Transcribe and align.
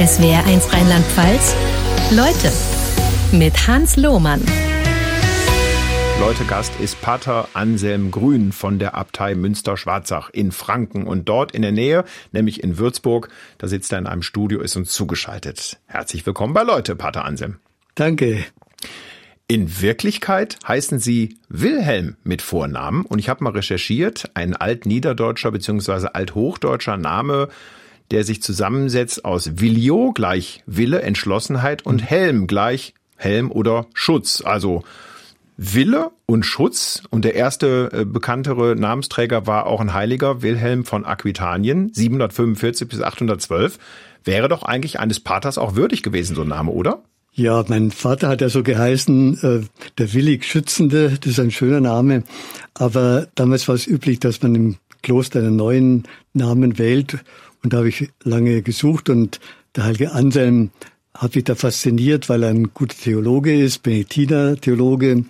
SWR1 0.00 0.72
Rheinland-Pfalz. 0.72 1.54
Leute 2.12 2.50
mit 3.36 3.66
Hans 3.68 3.98
Lohmann. 3.98 4.40
Leute, 6.18 6.44
Gast 6.46 6.72
ist 6.80 7.02
Pater 7.02 7.48
Anselm 7.52 8.10
Grün 8.10 8.52
von 8.52 8.78
der 8.78 8.94
Abtei 8.94 9.34
Münster-Schwarzach 9.34 10.30
in 10.30 10.52
Franken. 10.52 11.06
Und 11.06 11.28
dort 11.28 11.52
in 11.52 11.60
der 11.60 11.72
Nähe, 11.72 12.06
nämlich 12.32 12.64
in 12.64 12.78
Würzburg, 12.78 13.28
da 13.58 13.68
sitzt 13.68 13.92
er 13.92 13.98
in 13.98 14.06
einem 14.06 14.22
Studio, 14.22 14.62
ist 14.62 14.74
uns 14.74 14.90
zugeschaltet. 14.90 15.78
Herzlich 15.84 16.24
willkommen 16.24 16.54
bei 16.54 16.62
Leute, 16.62 16.96
Pater 16.96 17.26
Anselm. 17.26 17.58
Danke. 17.94 18.42
In 19.48 19.82
Wirklichkeit 19.82 20.56
heißen 20.66 20.98
sie 20.98 21.36
Wilhelm 21.50 22.16
mit 22.22 22.40
Vornamen. 22.40 23.04
Und 23.04 23.18
ich 23.18 23.28
habe 23.28 23.44
mal 23.44 23.52
recherchiert, 23.52 24.30
ein 24.32 24.56
altniederdeutscher 24.56 25.50
bzw. 25.50 26.06
althochdeutscher 26.14 26.96
Name, 26.96 27.50
der 28.10 28.24
sich 28.24 28.42
zusammensetzt 28.42 29.24
aus 29.24 29.60
Willio 29.60 30.12
gleich 30.12 30.62
Wille, 30.66 31.02
Entschlossenheit 31.02 31.86
und 31.86 31.98
Helm 32.00 32.46
gleich 32.46 32.94
Helm 33.16 33.50
oder 33.50 33.86
Schutz. 33.94 34.42
Also 34.44 34.82
Wille 35.56 36.10
und 36.24 36.44
Schutz. 36.46 37.02
Und 37.10 37.24
der 37.26 37.34
erste 37.34 37.90
äh, 37.92 38.04
bekanntere 38.06 38.76
Namensträger 38.76 39.46
war 39.46 39.66
auch 39.66 39.80
ein 39.80 39.92
Heiliger, 39.92 40.40
Wilhelm 40.40 40.86
von 40.86 41.04
Aquitanien, 41.04 41.92
745 41.92 42.88
bis 42.88 43.02
812. 43.02 43.78
Wäre 44.24 44.48
doch 44.48 44.62
eigentlich 44.62 44.98
eines 45.00 45.20
Paters 45.20 45.58
auch 45.58 45.76
würdig 45.76 46.02
gewesen, 46.02 46.34
so 46.34 46.42
ein 46.42 46.48
Name, 46.48 46.70
oder? 46.70 47.02
Ja, 47.32 47.62
mein 47.68 47.90
Vater 47.90 48.28
hat 48.28 48.40
ja 48.40 48.48
so 48.48 48.62
geheißen, 48.62 49.38
äh, 49.42 49.60
der 49.98 50.12
willig 50.14 50.44
Schützende, 50.44 51.18
das 51.20 51.32
ist 51.32 51.40
ein 51.40 51.50
schöner 51.50 51.80
Name. 51.80 52.24
Aber 52.74 53.28
damals 53.34 53.68
war 53.68 53.74
es 53.74 53.86
üblich, 53.86 54.18
dass 54.18 54.42
man 54.42 54.54
im 54.54 54.76
Kloster 55.02 55.40
einen 55.40 55.56
neuen 55.56 56.04
Namen 56.32 56.78
wählt. 56.78 57.18
Und 57.62 57.72
da 57.72 57.78
habe 57.78 57.88
ich 57.88 58.10
lange 58.22 58.62
gesucht 58.62 59.08
und 59.08 59.40
der 59.76 59.84
heilige 59.84 60.12
Anselm 60.12 60.70
hat 61.14 61.34
mich 61.34 61.44
da 61.44 61.54
fasziniert, 61.54 62.28
weil 62.28 62.42
er 62.42 62.50
ein 62.50 62.72
guter 62.72 62.96
Theologe 62.96 63.54
ist, 63.54 63.82
Benediktiner 63.82 64.56
Theologe. 64.56 65.24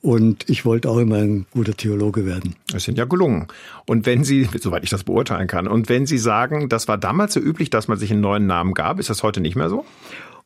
Und 0.00 0.48
ich 0.50 0.66
wollte 0.66 0.90
auch 0.90 0.98
immer 0.98 1.16
ein 1.16 1.46
guter 1.50 1.74
Theologe 1.74 2.26
werden. 2.26 2.56
Es 2.74 2.84
sind 2.84 2.98
ja 2.98 3.06
gelungen. 3.06 3.48
Und 3.86 4.04
wenn 4.04 4.22
Sie, 4.22 4.46
soweit 4.60 4.84
ich 4.84 4.90
das 4.90 5.04
beurteilen 5.04 5.48
kann, 5.48 5.66
und 5.66 5.88
wenn 5.88 6.06
Sie 6.06 6.18
sagen, 6.18 6.68
das 6.68 6.88
war 6.88 6.98
damals 6.98 7.32
so 7.32 7.40
üblich, 7.40 7.70
dass 7.70 7.88
man 7.88 7.98
sich 7.98 8.10
einen 8.10 8.20
neuen 8.20 8.46
Namen 8.46 8.74
gab, 8.74 9.00
ist 9.00 9.08
das 9.08 9.22
heute 9.22 9.40
nicht 9.40 9.56
mehr 9.56 9.70
so? 9.70 9.86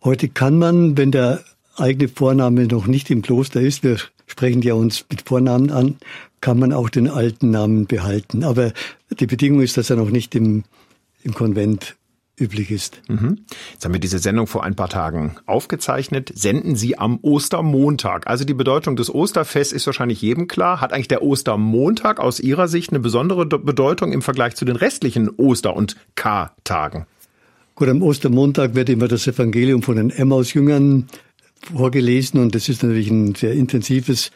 Heute 0.04 0.28
kann 0.28 0.58
man, 0.58 0.96
wenn 0.96 1.10
der 1.10 1.42
eigene 1.76 2.08
Vorname 2.08 2.66
noch 2.66 2.86
nicht 2.86 3.10
im 3.10 3.22
Kloster 3.22 3.60
ist, 3.60 3.82
wir 3.82 3.96
sprechen 4.28 4.62
ja 4.62 4.74
uns 4.74 5.04
mit 5.10 5.22
Vornamen 5.22 5.70
an, 5.72 5.96
kann 6.40 6.60
man 6.60 6.72
auch 6.72 6.88
den 6.88 7.08
alten 7.08 7.50
Namen 7.50 7.86
behalten. 7.86 8.44
Aber 8.44 8.72
die 9.10 9.26
Bedingung 9.26 9.60
ist, 9.60 9.76
dass 9.76 9.90
er 9.90 9.96
noch 9.96 10.10
nicht 10.10 10.36
im, 10.36 10.62
im 11.22 11.34
Konvent 11.34 11.96
üblich 12.40 12.70
ist. 12.70 13.02
Mhm. 13.08 13.40
Jetzt 13.72 13.84
haben 13.84 13.92
wir 13.92 14.00
diese 14.00 14.18
Sendung 14.18 14.46
vor 14.46 14.64
ein 14.64 14.76
paar 14.76 14.88
Tagen 14.88 15.36
aufgezeichnet. 15.46 16.32
Senden 16.34 16.76
Sie 16.76 16.98
am 16.98 17.18
Ostermontag. 17.22 18.26
Also 18.26 18.44
die 18.44 18.54
Bedeutung 18.54 18.96
des 18.96 19.12
Osterfests 19.12 19.72
ist 19.72 19.86
wahrscheinlich 19.86 20.22
jedem 20.22 20.46
klar. 20.48 20.80
Hat 20.80 20.92
eigentlich 20.92 21.08
der 21.08 21.22
Ostermontag 21.22 22.20
aus 22.20 22.40
Ihrer 22.40 22.68
Sicht 22.68 22.90
eine 22.90 23.00
besondere 23.00 23.46
Bedeutung 23.46 24.12
im 24.12 24.22
Vergleich 24.22 24.54
zu 24.54 24.64
den 24.64 24.76
restlichen 24.76 25.30
Oster- 25.36 25.74
und 25.74 25.96
K-Tagen? 26.14 27.06
Gut, 27.74 27.88
am 27.88 28.02
Ostermontag 28.02 28.74
wird 28.74 28.88
immer 28.88 29.08
das 29.08 29.26
Evangelium 29.26 29.82
von 29.82 29.96
den 29.96 30.10
Emmaus-Jüngern 30.10 31.06
vorgelesen 31.72 32.40
und 32.40 32.54
das 32.54 32.68
ist 32.68 32.82
natürlich 32.82 33.10
ein 33.10 33.34
sehr 33.34 33.52
intensives 33.52 34.30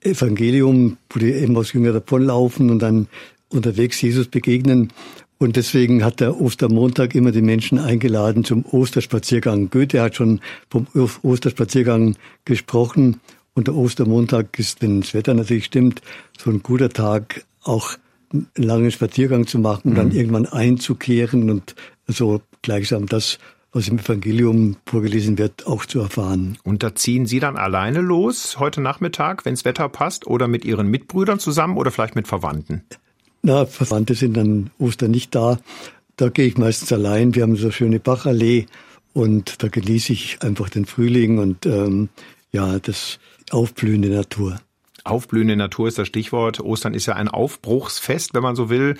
Evangelium, 0.00 0.98
wo 1.10 1.18
die 1.18 1.32
Emmaus-Jünger 1.32 1.92
davonlaufen 1.92 2.70
und 2.70 2.80
dann 2.80 3.08
unterwegs 3.48 4.00
Jesus 4.00 4.28
begegnen. 4.28 4.92
Und 5.38 5.56
deswegen 5.56 6.02
hat 6.02 6.20
der 6.20 6.40
Ostermontag 6.40 7.14
immer 7.14 7.30
die 7.30 7.42
Menschen 7.42 7.78
eingeladen 7.78 8.44
zum 8.44 8.64
Osterspaziergang. 8.64 9.68
Goethe 9.68 10.00
hat 10.00 10.16
schon 10.16 10.40
vom 10.70 10.86
Osterspaziergang 11.22 12.16
gesprochen. 12.44 13.20
Und 13.54 13.68
der 13.68 13.74
Ostermontag 13.74 14.58
ist, 14.58 14.80
wenn 14.82 15.02
das 15.02 15.12
Wetter 15.14 15.34
natürlich 15.34 15.66
stimmt, 15.66 16.00
so 16.38 16.50
ein 16.50 16.62
guter 16.62 16.88
Tag, 16.88 17.44
auch 17.62 17.92
einen 18.32 18.48
langen 18.56 18.90
Spaziergang 18.90 19.46
zu 19.46 19.58
machen, 19.58 19.90
mhm. 19.90 19.94
dann 19.94 20.10
irgendwann 20.12 20.46
einzukehren 20.46 21.50
und 21.50 21.74
so 22.06 22.40
gleichsam 22.62 23.06
das, 23.06 23.38
was 23.72 23.88
im 23.88 23.98
Evangelium 23.98 24.76
vorgelesen 24.86 25.36
wird, 25.36 25.66
auch 25.66 25.84
zu 25.84 26.00
erfahren. 26.00 26.56
Und 26.64 26.82
da 26.82 26.94
ziehen 26.94 27.26
Sie 27.26 27.40
dann 27.40 27.56
alleine 27.58 28.00
los 28.00 28.58
heute 28.58 28.80
Nachmittag, 28.80 29.44
wenn 29.44 29.54
das 29.54 29.66
Wetter 29.66 29.88
passt, 29.90 30.26
oder 30.26 30.48
mit 30.48 30.64
Ihren 30.64 30.88
Mitbrüdern 30.88 31.38
zusammen 31.38 31.76
oder 31.76 31.90
vielleicht 31.90 32.16
mit 32.16 32.26
Verwandten? 32.26 32.84
Na, 33.46 33.64
Verwandte 33.64 34.16
sind 34.16 34.36
an 34.38 34.70
Ostern 34.80 35.12
nicht 35.12 35.32
da. 35.32 35.60
Da 36.16 36.30
gehe 36.30 36.48
ich 36.48 36.58
meistens 36.58 36.92
allein. 36.92 37.36
Wir 37.36 37.44
haben 37.44 37.54
so 37.54 37.66
eine 37.66 37.72
schöne 37.72 38.00
Bachallee 38.00 38.66
und 39.12 39.62
da 39.62 39.68
genieße 39.68 40.12
ich 40.12 40.42
einfach 40.42 40.68
den 40.68 40.84
Frühling 40.84 41.38
und 41.38 41.64
ähm, 41.64 42.08
ja, 42.50 42.80
das 42.80 43.20
aufblühende 43.52 44.08
Natur. 44.08 44.58
Aufblühende 45.04 45.54
Natur 45.54 45.86
ist 45.86 45.96
das 45.96 46.08
Stichwort. 46.08 46.58
Ostern 46.58 46.92
ist 46.92 47.06
ja 47.06 47.14
ein 47.14 47.28
Aufbruchsfest, 47.28 48.34
wenn 48.34 48.42
man 48.42 48.56
so 48.56 48.68
will. 48.68 48.96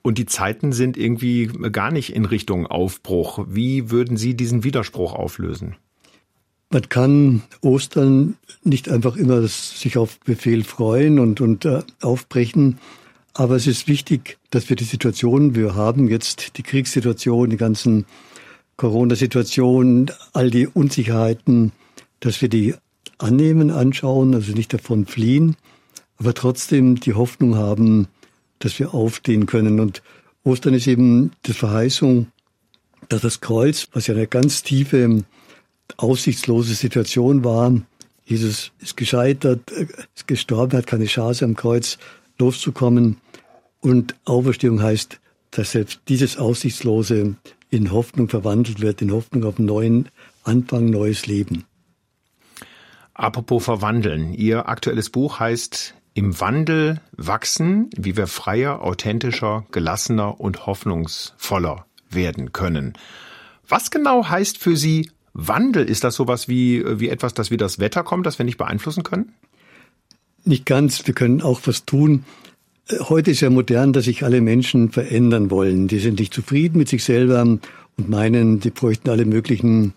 Und 0.00 0.16
die 0.16 0.24
Zeiten 0.24 0.72
sind 0.72 0.96
irgendwie 0.96 1.48
gar 1.70 1.90
nicht 1.90 2.14
in 2.14 2.24
Richtung 2.24 2.66
Aufbruch. 2.66 3.44
Wie 3.50 3.90
würden 3.90 4.16
Sie 4.16 4.32
diesen 4.32 4.64
Widerspruch 4.64 5.12
auflösen? 5.12 5.76
Man 6.70 6.88
kann 6.88 7.42
Ostern 7.60 8.38
nicht 8.62 8.88
einfach 8.88 9.16
immer 9.16 9.46
sich 9.46 9.98
auf 9.98 10.20
Befehl 10.20 10.64
freuen 10.64 11.18
und, 11.18 11.42
und 11.42 11.66
äh, 11.66 11.82
aufbrechen, 12.00 12.78
aber 13.34 13.56
es 13.56 13.66
ist 13.66 13.88
wichtig, 13.88 14.38
dass 14.50 14.68
wir 14.68 14.76
die 14.76 14.84
Situation, 14.84 15.54
wir 15.54 15.74
haben 15.74 16.08
jetzt 16.08 16.56
die 16.56 16.62
Kriegssituation, 16.62 17.50
die 17.50 17.56
ganzen 17.56 18.06
Corona-Situation, 18.76 20.10
all 20.32 20.50
die 20.50 20.66
Unsicherheiten, 20.66 21.72
dass 22.20 22.40
wir 22.40 22.48
die 22.48 22.74
annehmen, 23.18 23.70
anschauen, 23.70 24.34
also 24.34 24.52
nicht 24.52 24.72
davon 24.72 25.06
fliehen, 25.06 25.56
aber 26.16 26.34
trotzdem 26.34 27.00
die 27.00 27.14
Hoffnung 27.14 27.56
haben, 27.56 28.08
dass 28.60 28.78
wir 28.78 28.94
aufstehen 28.94 29.46
können. 29.46 29.80
Und 29.80 30.02
Ostern 30.44 30.74
ist 30.74 30.86
eben 30.86 31.32
die 31.46 31.52
Verheißung, 31.52 32.28
dass 33.08 33.22
das 33.22 33.40
Kreuz, 33.40 33.88
was 33.92 34.06
ja 34.06 34.14
eine 34.14 34.26
ganz 34.26 34.62
tiefe, 34.62 35.24
aussichtslose 35.96 36.74
Situation 36.74 37.44
war, 37.44 37.72
Jesus 38.24 38.72
ist 38.80 38.96
gescheitert, 38.96 39.70
ist 39.70 40.26
gestorben, 40.26 40.78
hat 40.78 40.86
keine 40.86 41.04
Chance 41.04 41.44
am 41.44 41.56
Kreuz 41.56 41.98
loszukommen. 42.38 43.18
Und 43.84 44.14
Auferstehung 44.24 44.82
heißt, 44.82 45.20
dass 45.50 45.72
selbst 45.72 46.00
dieses 46.08 46.38
Aussichtslose 46.38 47.34
in 47.68 47.92
Hoffnung 47.92 48.30
verwandelt 48.30 48.80
wird, 48.80 49.02
in 49.02 49.12
Hoffnung 49.12 49.44
auf 49.44 49.58
einen 49.58 49.66
neuen 49.66 50.08
Anfang, 50.42 50.86
neues 50.86 51.26
Leben. 51.26 51.66
Apropos 53.12 53.62
verwandeln. 53.62 54.32
Ihr 54.32 54.70
aktuelles 54.70 55.10
Buch 55.10 55.38
heißt 55.38 55.94
Im 56.14 56.40
Wandel 56.40 57.02
wachsen, 57.14 57.90
wie 57.94 58.16
wir 58.16 58.26
freier, 58.26 58.80
authentischer, 58.80 59.66
gelassener 59.70 60.40
und 60.40 60.64
hoffnungsvoller 60.64 61.84
werden 62.08 62.52
können. 62.52 62.94
Was 63.68 63.90
genau 63.90 64.26
heißt 64.26 64.56
für 64.56 64.78
Sie 64.78 65.10
Wandel? 65.34 65.90
Ist 65.90 66.04
das 66.04 66.14
sowas 66.14 66.48
wie, 66.48 66.82
wie 67.00 67.10
etwas, 67.10 67.34
das 67.34 67.50
wie 67.50 67.58
das 67.58 67.78
Wetter 67.78 68.02
kommt, 68.02 68.24
das 68.24 68.38
wir 68.38 68.46
nicht 68.46 68.56
beeinflussen 68.56 69.02
können? 69.02 69.34
Nicht 70.46 70.64
ganz. 70.64 71.06
Wir 71.06 71.12
können 71.12 71.42
auch 71.42 71.60
was 71.66 71.84
tun, 71.84 72.24
Heute 72.90 73.30
ist 73.30 73.40
ja 73.40 73.48
modern, 73.48 73.94
dass 73.94 74.04
sich 74.04 74.24
alle 74.24 74.42
Menschen 74.42 74.90
verändern 74.90 75.50
wollen. 75.50 75.88
Die 75.88 76.00
sind 76.00 76.18
nicht 76.18 76.34
zufrieden 76.34 76.76
mit 76.76 76.88
sich 76.88 77.02
selber 77.02 77.40
und 77.42 78.10
meinen, 78.10 78.60
die 78.60 78.70
bräuchten 78.70 79.08
alle 79.08 79.24
möglichen 79.24 79.94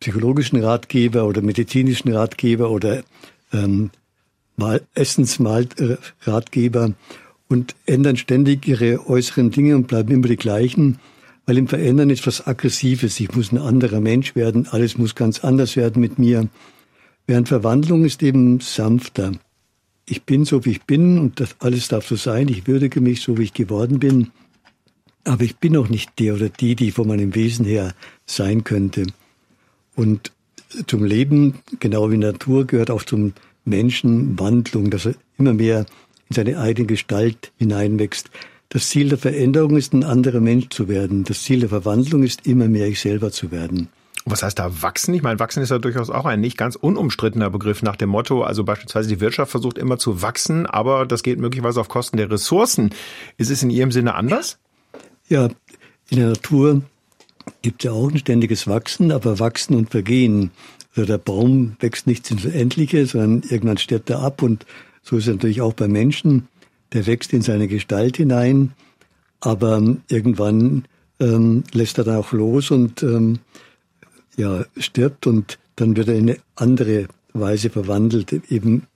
psychologischen 0.00 0.62
Ratgeber 0.62 1.26
oder 1.26 1.42
medizinischen 1.42 2.10
Ratgeber 2.12 2.70
oder 2.70 3.02
ähm, 3.52 3.90
Essensratgeber 4.94 6.94
und 7.48 7.74
ändern 7.84 8.16
ständig 8.16 8.66
ihre 8.66 9.06
äußeren 9.06 9.50
Dinge 9.50 9.76
und 9.76 9.88
bleiben 9.88 10.12
immer 10.12 10.28
die 10.28 10.36
gleichen, 10.36 11.00
weil 11.44 11.58
im 11.58 11.68
Verändern 11.68 12.08
ist 12.08 12.26
was 12.26 12.46
Aggressives. 12.46 13.20
Ich 13.20 13.34
muss 13.34 13.52
ein 13.52 13.58
anderer 13.58 14.00
Mensch 14.00 14.34
werden, 14.34 14.68
alles 14.70 14.96
muss 14.96 15.14
ganz 15.14 15.44
anders 15.44 15.76
werden 15.76 16.00
mit 16.00 16.18
mir. 16.18 16.48
Während 17.26 17.48
Verwandlung 17.48 18.06
ist 18.06 18.22
eben 18.22 18.60
sanfter 18.60 19.32
ich 20.06 20.24
bin 20.24 20.44
so, 20.44 20.64
wie 20.64 20.72
ich 20.72 20.82
bin 20.82 21.18
und 21.18 21.40
das 21.40 21.56
alles 21.60 21.88
darf 21.88 22.06
so 22.06 22.16
sein. 22.16 22.48
Ich 22.48 22.66
würdige 22.66 23.00
mich 23.00 23.20
so, 23.20 23.38
wie 23.38 23.44
ich 23.44 23.54
geworden 23.54 23.98
bin. 23.98 24.30
Aber 25.24 25.44
ich 25.44 25.56
bin 25.56 25.76
auch 25.76 25.88
nicht 25.88 26.18
der 26.18 26.34
oder 26.34 26.48
die, 26.48 26.74
die 26.74 26.90
von 26.90 27.06
meinem 27.06 27.34
Wesen 27.34 27.64
her 27.64 27.94
sein 28.26 28.64
könnte. 28.64 29.06
Und 29.94 30.32
zum 30.86 31.04
Leben, 31.04 31.60
genau 31.78 32.10
wie 32.10 32.16
Natur, 32.16 32.66
gehört 32.66 32.90
auch 32.90 33.04
zum 33.04 33.34
Menschen 33.64 34.38
Wandlung, 34.38 34.90
dass 34.90 35.06
er 35.06 35.14
immer 35.38 35.52
mehr 35.52 35.86
in 36.28 36.34
seine 36.34 36.58
eigene 36.58 36.86
Gestalt 36.86 37.52
hineinwächst. 37.58 38.30
Das 38.70 38.88
Ziel 38.88 39.10
der 39.10 39.18
Veränderung 39.18 39.76
ist, 39.76 39.92
ein 39.92 40.02
anderer 40.02 40.40
Mensch 40.40 40.70
zu 40.70 40.88
werden. 40.88 41.24
Das 41.24 41.42
Ziel 41.42 41.60
der 41.60 41.68
Verwandlung 41.68 42.22
ist, 42.22 42.46
immer 42.46 42.68
mehr 42.68 42.88
ich 42.88 43.00
selber 43.00 43.30
zu 43.30 43.50
werden. 43.50 43.88
Was 44.24 44.42
heißt 44.42 44.58
da 44.58 44.82
wachsen? 44.82 45.14
Ich 45.14 45.22
meine, 45.22 45.40
wachsen 45.40 45.62
ist 45.62 45.70
ja 45.70 45.78
durchaus 45.78 46.08
auch 46.08 46.26
ein 46.26 46.40
nicht 46.40 46.56
ganz 46.56 46.76
unumstrittener 46.76 47.50
Begriff 47.50 47.82
nach 47.82 47.96
dem 47.96 48.10
Motto, 48.10 48.42
also 48.42 48.62
beispielsweise 48.62 49.08
die 49.08 49.20
Wirtschaft 49.20 49.50
versucht 49.50 49.78
immer 49.78 49.98
zu 49.98 50.22
wachsen, 50.22 50.66
aber 50.66 51.06
das 51.06 51.22
geht 51.22 51.40
möglicherweise 51.40 51.80
auf 51.80 51.88
Kosten 51.88 52.18
der 52.18 52.30
Ressourcen. 52.30 52.90
Ist 53.36 53.50
es 53.50 53.62
in 53.62 53.70
Ihrem 53.70 53.90
Sinne 53.90 54.14
anders? 54.14 54.58
Ja, 55.28 55.48
in 56.08 56.18
der 56.18 56.28
Natur 56.28 56.82
gibt 57.62 57.82
es 57.82 57.86
ja 57.86 57.92
auch 57.92 58.10
ein 58.10 58.18
ständiges 58.18 58.68
Wachsen, 58.68 59.10
aber 59.10 59.40
Wachsen 59.40 59.74
und 59.74 59.90
Vergehen. 59.90 60.52
Also 60.94 61.06
der 61.06 61.18
Baum 61.18 61.76
wächst 61.80 62.06
nicht 62.06 62.30
ins 62.30 62.44
Unendliche, 62.44 63.06
sondern 63.06 63.42
irgendwann 63.50 63.78
stirbt 63.78 64.10
er 64.10 64.20
ab 64.20 64.42
und 64.42 64.66
so 65.02 65.16
ist 65.16 65.26
es 65.26 65.34
natürlich 65.34 65.62
auch 65.62 65.72
beim 65.72 65.90
Menschen. 65.90 66.48
Der 66.92 67.06
wächst 67.06 67.32
in 67.32 67.42
seine 67.42 67.66
Gestalt 67.66 68.18
hinein, 68.18 68.72
aber 69.40 69.82
irgendwann 70.08 70.84
ähm, 71.18 71.64
lässt 71.72 71.98
er 71.98 72.04
dann 72.04 72.16
auch 72.16 72.32
los 72.32 72.70
und 72.70 73.02
ähm, 73.02 73.38
ja, 74.36 74.64
stirbt 74.76 75.26
und 75.26 75.58
dann 75.76 75.96
wird 75.96 76.08
er 76.08 76.14
in 76.14 76.30
eine 76.30 76.38
andere 76.54 77.08
Weise 77.32 77.70
verwandelt, 77.70 78.32
eben 78.50 78.86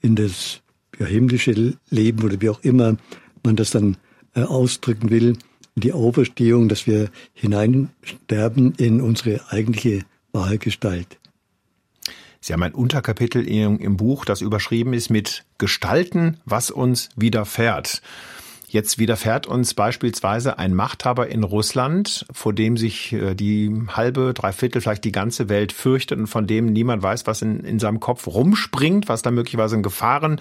in 0.00 0.14
das 0.14 0.60
ja, 0.98 1.06
himmlische 1.06 1.76
Leben 1.90 2.22
oder 2.22 2.40
wie 2.40 2.50
auch 2.50 2.62
immer 2.62 2.96
man 3.42 3.56
das 3.56 3.70
dann 3.70 3.96
äh, 4.34 4.42
ausdrücken 4.42 5.10
will, 5.10 5.36
die 5.74 5.92
Auferstehung, 5.92 6.68
dass 6.68 6.86
wir 6.86 7.10
hineinsterben 7.34 8.74
in 8.76 9.00
unsere 9.00 9.40
eigentliche 9.50 10.04
wahre 10.32 10.58
Gestalt. 10.58 11.18
Sie 12.40 12.52
haben 12.52 12.62
ein 12.62 12.74
Unterkapitel 12.74 13.46
im 13.46 13.96
Buch, 13.96 14.24
das 14.24 14.40
überschrieben 14.40 14.92
ist 14.92 15.10
mit 15.10 15.44
Gestalten, 15.58 16.38
was 16.44 16.70
uns 16.70 17.08
widerfährt. 17.16 18.00
Jetzt 18.70 18.98
widerfährt 18.98 19.46
uns 19.46 19.72
beispielsweise 19.72 20.58
ein 20.58 20.74
Machthaber 20.74 21.28
in 21.28 21.42
Russland, 21.42 22.26
vor 22.30 22.52
dem 22.52 22.76
sich 22.76 23.14
äh, 23.14 23.34
die 23.34 23.72
halbe, 23.88 24.34
dreiviertel, 24.34 24.82
vielleicht 24.82 25.04
die 25.04 25.12
ganze 25.12 25.48
Welt 25.48 25.72
fürchtet 25.72 26.18
und 26.18 26.26
von 26.26 26.46
dem 26.46 26.66
niemand 26.66 27.02
weiß, 27.02 27.26
was 27.26 27.40
in, 27.40 27.60
in 27.60 27.78
seinem 27.78 27.98
Kopf 27.98 28.26
rumspringt, 28.26 29.08
was 29.08 29.22
da 29.22 29.30
möglicherweise 29.30 29.76
in 29.76 29.82
Gefahren 29.82 30.38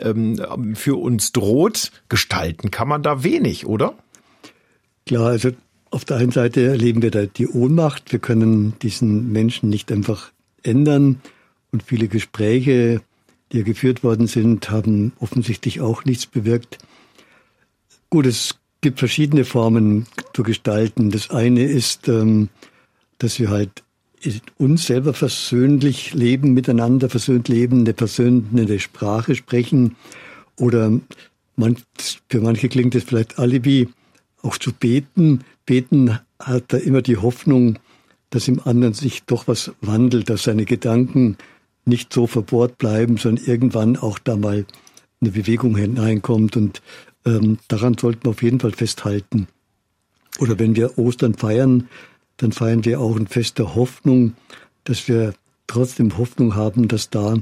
ähm, 0.00 0.74
für 0.74 1.00
uns 1.00 1.30
droht. 1.30 1.92
Gestalten 2.08 2.72
kann 2.72 2.88
man 2.88 3.04
da 3.04 3.22
wenig, 3.22 3.64
oder? 3.64 3.94
Klar, 5.06 5.28
also 5.28 5.50
auf 5.90 6.04
der 6.04 6.16
einen 6.16 6.32
Seite 6.32 6.66
erleben 6.66 7.00
wir 7.00 7.12
da 7.12 7.26
die 7.26 7.46
Ohnmacht. 7.46 8.10
Wir 8.10 8.18
können 8.18 8.74
diesen 8.82 9.30
Menschen 9.30 9.68
nicht 9.68 9.92
einfach 9.92 10.32
ändern. 10.64 11.20
Und 11.70 11.84
viele 11.84 12.08
Gespräche, 12.08 13.02
die 13.52 13.62
geführt 13.62 14.02
worden 14.02 14.26
sind, 14.26 14.68
haben 14.68 15.12
offensichtlich 15.20 15.80
auch 15.80 16.04
nichts 16.04 16.26
bewirkt. 16.26 16.78
Gut, 18.10 18.24
es 18.24 18.54
gibt 18.80 19.00
verschiedene 19.00 19.44
Formen 19.44 20.06
zu 20.32 20.42
gestalten. 20.42 21.10
Das 21.10 21.30
eine 21.30 21.64
ist, 21.64 22.08
ähm, 22.08 22.48
dass 23.18 23.38
wir 23.38 23.50
halt 23.50 23.84
uns 24.56 24.86
selber 24.86 25.12
versöhnlich 25.12 26.14
leben, 26.14 26.54
miteinander 26.54 27.10
versöhnt 27.10 27.48
leben, 27.48 27.80
eine 27.80 27.94
versöhnende 27.94 28.78
Sprache 28.80 29.34
sprechen. 29.34 29.96
Oder 30.56 30.92
für 32.28 32.40
manche 32.40 32.68
klingt 32.68 32.94
es 32.94 33.04
vielleicht 33.04 33.38
Alibi, 33.38 33.88
auch 34.42 34.56
zu 34.56 34.72
beten. 34.72 35.44
Beten 35.66 36.18
hat 36.38 36.64
da 36.68 36.78
immer 36.78 37.02
die 37.02 37.18
Hoffnung, 37.18 37.78
dass 38.30 38.48
im 38.48 38.60
anderen 38.64 38.94
sich 38.94 39.24
doch 39.24 39.48
was 39.48 39.72
wandelt, 39.80 40.30
dass 40.30 40.44
seine 40.44 40.64
Gedanken 40.64 41.36
nicht 41.84 42.12
so 42.12 42.26
verbohrt 42.26 42.78
bleiben, 42.78 43.16
sondern 43.18 43.44
irgendwann 43.44 43.96
auch 43.96 44.18
da 44.18 44.36
mal 44.36 44.64
eine 45.20 45.30
Bewegung 45.30 45.76
hineinkommt. 45.76 46.56
Und 46.56 46.82
ähm, 47.28 47.58
daran 47.68 47.96
sollten 47.98 48.24
wir 48.24 48.30
auf 48.30 48.42
jeden 48.42 48.60
Fall 48.60 48.72
festhalten. 48.72 49.46
Oder 50.38 50.58
wenn 50.58 50.76
wir 50.76 50.98
Ostern 50.98 51.34
feiern, 51.34 51.88
dann 52.38 52.52
feiern 52.52 52.84
wir 52.84 53.00
auch 53.00 53.16
ein 53.16 53.26
Fest 53.26 53.58
der 53.58 53.74
Hoffnung, 53.74 54.34
dass 54.84 55.08
wir 55.08 55.34
trotzdem 55.66 56.16
Hoffnung 56.16 56.54
haben, 56.54 56.88
dass 56.88 57.10
da 57.10 57.36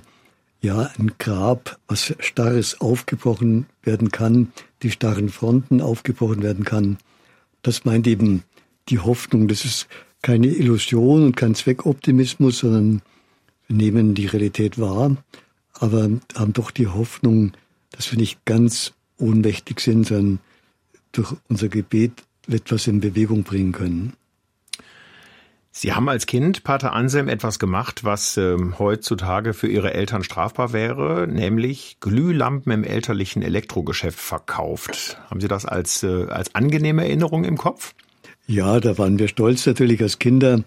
ja 0.62 0.90
ein 0.98 1.12
Grab, 1.18 1.78
was 1.86 2.14
Starres 2.18 2.80
aufgebrochen 2.80 3.66
werden 3.82 4.10
kann, 4.10 4.52
die 4.82 4.90
starren 4.90 5.28
Fronten 5.28 5.80
aufgebrochen 5.80 6.42
werden 6.42 6.64
kann. 6.64 6.98
Das 7.62 7.84
meint 7.84 8.06
eben 8.06 8.42
die 8.88 8.98
Hoffnung. 8.98 9.48
Das 9.48 9.64
ist 9.64 9.86
keine 10.22 10.48
Illusion 10.48 11.24
und 11.24 11.36
kein 11.36 11.54
Zweckoptimismus, 11.54 12.58
sondern 12.58 13.02
wir 13.68 13.76
nehmen 13.76 14.14
die 14.14 14.26
Realität 14.26 14.78
wahr, 14.78 15.16
aber 15.74 16.08
haben 16.34 16.52
doch 16.52 16.70
die 16.70 16.88
Hoffnung, 16.88 17.52
dass 17.90 18.10
wir 18.10 18.18
nicht 18.18 18.44
ganz 18.44 18.92
ohnmächtig 19.18 19.80
sind, 19.80 20.06
sondern 20.06 20.38
durch 21.12 21.34
unser 21.48 21.68
Gebet 21.68 22.12
etwas 22.48 22.86
in 22.86 23.00
Bewegung 23.00 23.42
bringen 23.42 23.72
können. 23.72 24.12
Sie 25.78 25.92
haben 25.92 26.08
als 26.08 26.24
Kind, 26.24 26.64
Pater 26.64 26.94
Anselm, 26.94 27.28
etwas 27.28 27.58
gemacht, 27.58 28.02
was 28.02 28.38
äh, 28.38 28.56
heutzutage 28.78 29.52
für 29.52 29.68
Ihre 29.68 29.92
Eltern 29.92 30.24
strafbar 30.24 30.72
wäre, 30.72 31.28
nämlich 31.28 31.98
Glühlampen 32.00 32.72
im 32.72 32.82
elterlichen 32.82 33.42
Elektrogeschäft 33.42 34.18
verkauft. 34.18 35.20
Haben 35.28 35.42
Sie 35.42 35.48
das 35.48 35.66
als, 35.66 36.02
äh, 36.02 36.28
als 36.28 36.54
angenehme 36.54 37.04
Erinnerung 37.04 37.44
im 37.44 37.58
Kopf? 37.58 37.94
Ja, 38.46 38.80
da 38.80 38.96
waren 38.96 39.18
wir 39.18 39.28
stolz 39.28 39.66
natürlich 39.66 40.00
als 40.00 40.18
Kinder. 40.18 40.62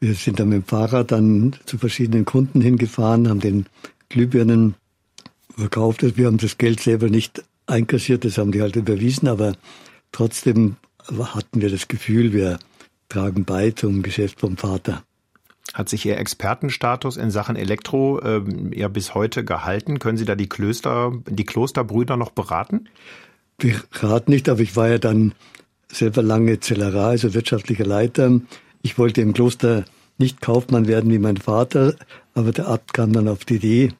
Wir 0.00 0.14
sind 0.14 0.40
dann 0.40 0.48
mit 0.48 0.62
dem 0.62 0.64
Fahrrad 0.64 1.12
dann 1.12 1.54
zu 1.66 1.76
verschiedenen 1.76 2.24
Kunden 2.24 2.62
hingefahren, 2.62 3.28
haben 3.28 3.40
den 3.40 3.66
Glühbirnen 4.08 4.74
verkauft. 5.54 6.16
Wir 6.16 6.26
haben 6.26 6.38
das 6.38 6.56
Geld 6.56 6.80
selber 6.80 7.10
nicht 7.10 7.44
einkassiert, 7.66 8.24
das 8.24 8.38
haben 8.38 8.52
die 8.52 8.62
halt 8.62 8.76
überwiesen, 8.76 9.28
aber 9.28 9.54
trotzdem 10.12 10.76
hatten 11.08 11.60
wir 11.60 11.70
das 11.70 11.88
Gefühl, 11.88 12.32
wir 12.32 12.58
tragen 13.08 13.44
bei 13.44 13.70
zum 13.70 14.02
Geschäft 14.02 14.40
vom 14.40 14.56
Vater. 14.56 15.02
Hat 15.74 15.88
sich 15.88 16.06
Ihr 16.06 16.16
Expertenstatus 16.16 17.16
in 17.16 17.30
Sachen 17.30 17.56
Elektro 17.56 18.18
äh, 18.20 18.42
ja 18.74 18.88
bis 18.88 19.14
heute 19.14 19.44
gehalten? 19.44 19.98
Können 19.98 20.16
Sie 20.16 20.24
da 20.24 20.34
die 20.34 20.48
Klöster, 20.48 21.12
die 21.28 21.44
Klosterbrüder 21.44 22.16
noch 22.16 22.30
beraten? 22.30 22.88
Beraten 23.58 24.30
nicht, 24.30 24.48
aber 24.48 24.60
ich 24.60 24.76
war 24.76 24.88
ja 24.88 24.98
dann 24.98 25.34
selber 25.88 26.22
lange 26.22 26.60
Zellerar, 26.60 27.10
also 27.10 27.34
wirtschaftlicher 27.34 27.86
Leiter. 27.86 28.40
Ich 28.82 28.98
wollte 28.98 29.20
im 29.20 29.32
Kloster 29.34 29.84
nicht 30.18 30.40
Kaufmann 30.40 30.88
werden 30.88 31.10
wie 31.10 31.18
mein 31.18 31.36
Vater, 31.36 31.94
aber 32.34 32.52
der 32.52 32.68
Abt 32.68 32.94
kam 32.94 33.12
dann 33.12 33.28
auf 33.28 33.44
die 33.44 33.56
Idee, 33.56 33.92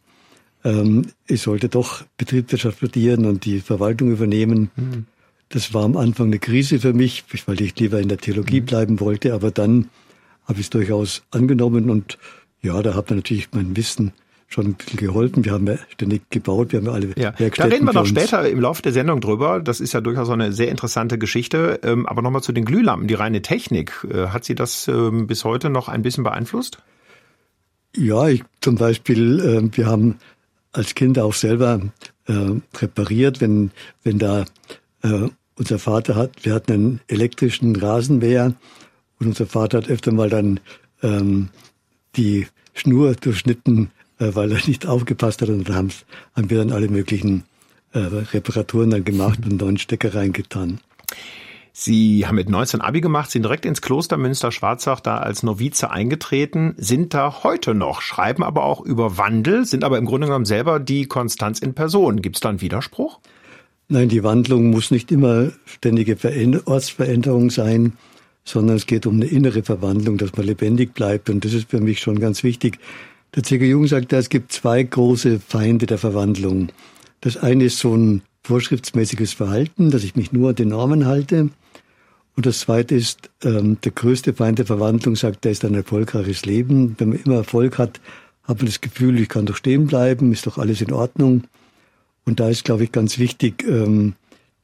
ähm, 0.66 1.06
ich 1.28 1.42
sollte 1.42 1.68
doch 1.68 2.02
Betriebswirtschaft 2.18 2.78
studieren 2.78 3.24
und 3.24 3.44
die 3.44 3.60
Verwaltung 3.60 4.10
übernehmen. 4.10 4.70
Mhm. 4.74 5.06
Das 5.48 5.72
war 5.72 5.84
am 5.84 5.96
Anfang 5.96 6.26
eine 6.26 6.40
Krise 6.40 6.80
für 6.80 6.92
mich, 6.92 7.24
weil 7.46 7.60
ich 7.60 7.78
lieber 7.78 8.00
in 8.00 8.08
der 8.08 8.18
Theologie 8.18 8.60
mhm. 8.60 8.66
bleiben 8.66 9.00
wollte, 9.00 9.32
aber 9.32 9.52
dann 9.52 9.88
habe 10.44 10.58
ich 10.58 10.66
es 10.66 10.70
durchaus 10.70 11.22
angenommen 11.30 11.88
und 11.88 12.18
ja, 12.62 12.82
da 12.82 12.94
hat 12.94 13.10
man 13.10 13.18
natürlich 13.18 13.48
mein 13.52 13.76
Wissen 13.76 14.12
schon 14.48 14.66
ein 14.66 14.74
bisschen 14.74 14.98
geholfen. 14.98 15.44
Wir 15.44 15.52
haben 15.52 15.66
ja 15.66 15.76
ständig 15.92 16.22
gebaut, 16.30 16.72
wir 16.72 16.80
haben 16.80 16.86
ja 16.86 16.92
alle 16.92 17.08
ja. 17.16 17.30
Da 17.30 17.64
reden 17.64 17.84
wir 17.84 17.92
noch 17.92 18.06
später 18.06 18.48
im 18.48 18.60
Laufe 18.60 18.82
der 18.82 18.92
Sendung 18.92 19.20
drüber. 19.20 19.60
Das 19.60 19.80
ist 19.80 19.92
ja 19.92 20.00
durchaus 20.00 20.30
eine 20.30 20.52
sehr 20.52 20.68
interessante 20.68 21.18
Geschichte. 21.18 21.80
Ähm, 21.82 22.06
aber 22.06 22.22
nochmal 22.22 22.42
zu 22.42 22.52
den 22.52 22.64
Glühlampen, 22.64 23.08
die 23.08 23.14
reine 23.14 23.42
Technik. 23.42 24.06
Äh, 24.08 24.28
hat 24.28 24.44
Sie 24.44 24.54
das 24.54 24.86
ähm, 24.86 25.26
bis 25.26 25.44
heute 25.44 25.68
noch 25.68 25.88
ein 25.88 26.02
bisschen 26.02 26.22
beeinflusst? 26.22 26.78
Ja, 27.96 28.28
ich, 28.28 28.44
zum 28.60 28.76
Beispiel, 28.76 29.40
äh, 29.40 29.76
wir 29.76 29.86
haben 29.86 30.18
als 30.76 30.94
Kind 30.94 31.18
auch 31.18 31.34
selber 31.34 31.80
äh, 32.26 32.50
repariert, 32.76 33.40
wenn, 33.40 33.70
wenn 34.02 34.18
da 34.18 34.44
äh, 35.02 35.28
unser 35.56 35.78
Vater 35.78 36.14
hat, 36.14 36.44
wir 36.44 36.54
hatten 36.54 36.72
einen 36.72 37.00
elektrischen 37.08 37.74
Rasenmäher 37.76 38.54
und 39.18 39.28
unser 39.28 39.46
Vater 39.46 39.78
hat 39.78 39.88
öfter 39.88 40.12
mal 40.12 40.28
dann 40.28 40.60
ähm, 41.02 41.48
die 42.16 42.46
Schnur 42.74 43.14
durchschnitten, 43.14 43.90
äh, 44.18 44.34
weil 44.34 44.52
er 44.52 44.60
nicht 44.66 44.86
aufgepasst 44.86 45.42
hat 45.42 45.48
und 45.48 45.68
dann 45.68 45.90
haben 46.34 46.50
wir 46.50 46.58
dann 46.58 46.72
alle 46.72 46.88
möglichen 46.88 47.44
äh, 47.92 47.98
Reparaturen 47.98 48.90
dann 48.90 49.04
gemacht 49.04 49.38
und 49.44 49.60
neuen 49.60 49.78
Stecker 49.78 50.14
reingetan. 50.14 50.80
Sie 51.78 52.26
haben 52.26 52.36
mit 52.36 52.48
19 52.48 52.80
Abi 52.80 53.02
gemacht, 53.02 53.30
sind 53.30 53.42
direkt 53.42 53.66
ins 53.66 53.82
Kloster 53.82 54.16
Münster-Schwarzach 54.16 54.98
da 54.98 55.18
als 55.18 55.42
Novize 55.42 55.90
eingetreten, 55.90 56.74
sind 56.78 57.12
da 57.12 57.42
heute 57.42 57.74
noch, 57.74 58.00
schreiben 58.00 58.42
aber 58.42 58.64
auch 58.64 58.80
über 58.80 59.18
Wandel, 59.18 59.66
sind 59.66 59.84
aber 59.84 59.98
im 59.98 60.06
Grunde 60.06 60.26
genommen 60.26 60.46
selber 60.46 60.80
die 60.80 61.04
Konstanz 61.04 61.58
in 61.58 61.74
Person. 61.74 62.22
Gibt 62.22 62.36
es 62.36 62.40
da 62.40 62.48
einen 62.48 62.62
Widerspruch? 62.62 63.20
Nein, 63.88 64.08
die 64.08 64.24
Wandlung 64.24 64.70
muss 64.70 64.90
nicht 64.90 65.12
immer 65.12 65.52
ständige 65.66 66.16
Ortsveränderung 66.64 67.50
sein, 67.50 67.92
sondern 68.42 68.76
es 68.76 68.86
geht 68.86 69.04
um 69.04 69.16
eine 69.16 69.26
innere 69.26 69.62
Verwandlung, 69.62 70.16
dass 70.16 70.34
man 70.34 70.46
lebendig 70.46 70.94
bleibt. 70.94 71.28
Und 71.28 71.44
das 71.44 71.52
ist 71.52 71.68
für 71.68 71.82
mich 71.82 72.00
schon 72.00 72.18
ganz 72.20 72.42
wichtig. 72.42 72.78
Der 73.34 73.42
C.G. 73.42 73.68
Jung 73.68 73.86
sagt, 73.86 74.14
es 74.14 74.30
gibt 74.30 74.50
zwei 74.50 74.82
große 74.82 75.40
Feinde 75.40 75.84
der 75.84 75.98
Verwandlung. 75.98 76.68
Das 77.20 77.36
eine 77.36 77.64
ist 77.64 77.76
so 77.76 77.94
ein 77.94 78.22
vorschriftsmäßiges 78.44 79.34
Verhalten, 79.34 79.90
dass 79.90 80.04
ich 80.04 80.16
mich 80.16 80.32
nur 80.32 80.50
an 80.50 80.54
den 80.54 80.68
Normen 80.68 81.04
halte. 81.04 81.50
Und 82.36 82.44
das 82.44 82.60
Zweite 82.60 82.94
ist, 82.94 83.30
ähm, 83.42 83.78
der 83.82 83.92
größte 83.92 84.34
Feind 84.34 84.58
der 84.58 84.66
Verwandlung 84.66 85.16
sagt, 85.16 85.46
er 85.46 85.52
ist 85.52 85.64
ein 85.64 85.74
erfolgreiches 85.74 86.44
Leben. 86.44 86.94
Wenn 86.98 87.08
man 87.08 87.18
immer 87.18 87.36
Erfolg 87.36 87.78
hat, 87.78 88.00
hat 88.44 88.58
man 88.58 88.66
das 88.66 88.82
Gefühl, 88.82 89.18
ich 89.18 89.30
kann 89.30 89.46
doch 89.46 89.56
stehen 89.56 89.86
bleiben, 89.86 90.32
ist 90.32 90.46
doch 90.46 90.58
alles 90.58 90.82
in 90.82 90.92
Ordnung. 90.92 91.44
Und 92.26 92.38
da 92.38 92.50
ist, 92.50 92.64
glaube 92.64 92.84
ich, 92.84 92.92
ganz 92.92 93.18
wichtig, 93.18 93.64
ähm, 93.66 94.14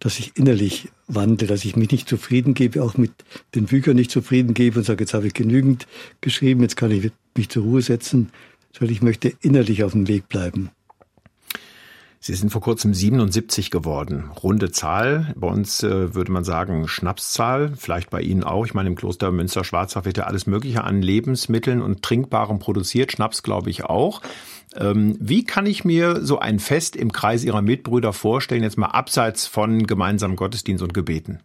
dass 0.01 0.19
ich 0.19 0.37
innerlich 0.37 0.89
wandle, 1.07 1.47
dass 1.47 1.65
ich 1.65 1.77
mich 1.77 1.91
nicht 1.91 2.09
zufrieden 2.09 2.55
gebe, 2.55 2.83
auch 2.83 2.97
mit 2.99 3.13
den 3.55 3.67
Büchern 3.67 3.97
nicht 3.97 4.11
zufrieden 4.11 4.53
gebe 4.53 4.81
und 4.81 4.85
sage, 4.85 5.05
jetzt 5.05 5.15
habe 5.15 5.27
ich 5.27 5.35
genügend 5.35 5.87
geschrieben, 6.21 6.63
jetzt 6.63 6.77
kann 6.77 6.91
ich 6.91 7.11
mich 7.37 7.49
zur 7.49 7.63
Ruhe 7.63 7.81
setzen, 7.81 8.31
sondern 8.77 8.95
ich 8.95 9.03
möchte 9.03 9.33
innerlich 9.41 9.85
auf 9.85 9.93
dem 9.93 10.09
Weg 10.09 10.29
bleiben. 10.29 10.71
Sie 12.25 12.35
sind 12.35 12.51
vor 12.51 12.61
kurzem 12.61 12.95
77 12.95 13.73
geworden. 13.73 14.31
Runde 14.41 14.71
Zahl. 14.71 15.35
Bei 15.35 15.49
uns 15.49 15.83
äh, 15.83 16.15
würde 16.15 16.31
man 16.31 16.45
sagen 16.45 16.87
Schnapszahl. 16.87 17.73
Vielleicht 17.77 18.11
bei 18.11 18.21
Ihnen 18.21 18.45
auch. 18.45 18.65
Ich 18.65 18.75
meine, 18.75 18.89
im 18.89 18.95
Kloster 18.95 19.33
Münster-Schwarzach 19.33 20.05
wird 20.05 20.19
ja 20.19 20.25
alles 20.25 20.47
Mögliche 20.47 20.85
an 20.85 21.03
Lebensmitteln 21.03 21.83
und 21.83 22.03
Trinkbarem 22.03 22.61
produziert. 22.61 23.11
Schnaps 23.11 23.43
glaube 23.43 23.71
ich 23.71 23.83
auch. 23.83 24.23
Ähm, 24.77 25.17
wie 25.19 25.43
kann 25.43 25.67
ich 25.67 25.85
mir 25.85 26.25
so 26.25 26.39
ein 26.39 26.61
Fest 26.61 26.95
im 26.95 27.11
Kreis 27.11 27.43
Ihrer 27.43 27.61
Mitbrüder 27.61 28.13
vorstellen, 28.13 28.63
jetzt 28.63 28.79
mal 28.79 28.87
abseits 28.87 29.49
von 29.49 29.85
gemeinsamen 29.85 30.37
Gottesdienst 30.37 30.85
und 30.85 30.95
Gebeten? 30.95 31.41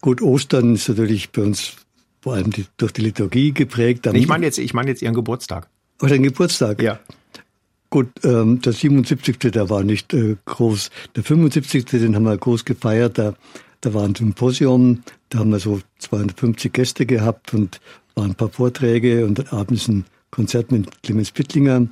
Gut, 0.00 0.22
Ostern 0.22 0.76
ist 0.76 0.88
natürlich 0.88 1.32
bei 1.32 1.42
uns 1.42 1.72
vor 2.20 2.34
allem 2.34 2.52
die, 2.52 2.66
durch 2.76 2.92
die 2.92 3.02
Liturgie 3.02 3.50
geprägt. 3.50 4.06
ich 4.06 4.28
meine 4.28 4.46
jetzt, 4.46 4.58
ich 4.58 4.72
meine 4.72 4.88
jetzt 4.88 5.02
Ihren 5.02 5.14
Geburtstag. 5.14 5.68
Oder 6.00 6.12
den 6.12 6.22
Geburtstag? 6.22 6.80
Ja. 6.80 7.00
Gut, 7.92 8.08
ähm, 8.24 8.62
der 8.62 8.72
77. 8.72 9.36
der 9.38 9.68
war 9.68 9.84
nicht 9.84 10.14
äh, 10.14 10.36
groß. 10.46 10.88
Der 11.14 11.22
75. 11.22 11.84
den 11.84 12.16
haben 12.16 12.22
wir 12.22 12.38
groß 12.38 12.64
gefeiert. 12.64 13.18
Da, 13.18 13.34
da 13.82 13.92
war 13.92 14.04
ein 14.04 14.14
Symposium, 14.14 15.02
da 15.28 15.40
haben 15.40 15.50
wir 15.50 15.58
so 15.58 15.78
250 15.98 16.72
Gäste 16.72 17.04
gehabt 17.04 17.52
und 17.52 17.82
waren 18.14 18.30
ein 18.30 18.34
paar 18.34 18.48
Vorträge 18.48 19.26
und 19.26 19.52
abends 19.52 19.88
ein 19.88 20.06
Konzert 20.30 20.72
mit 20.72 21.02
Clemens 21.02 21.32
Pittlinger. 21.32 21.86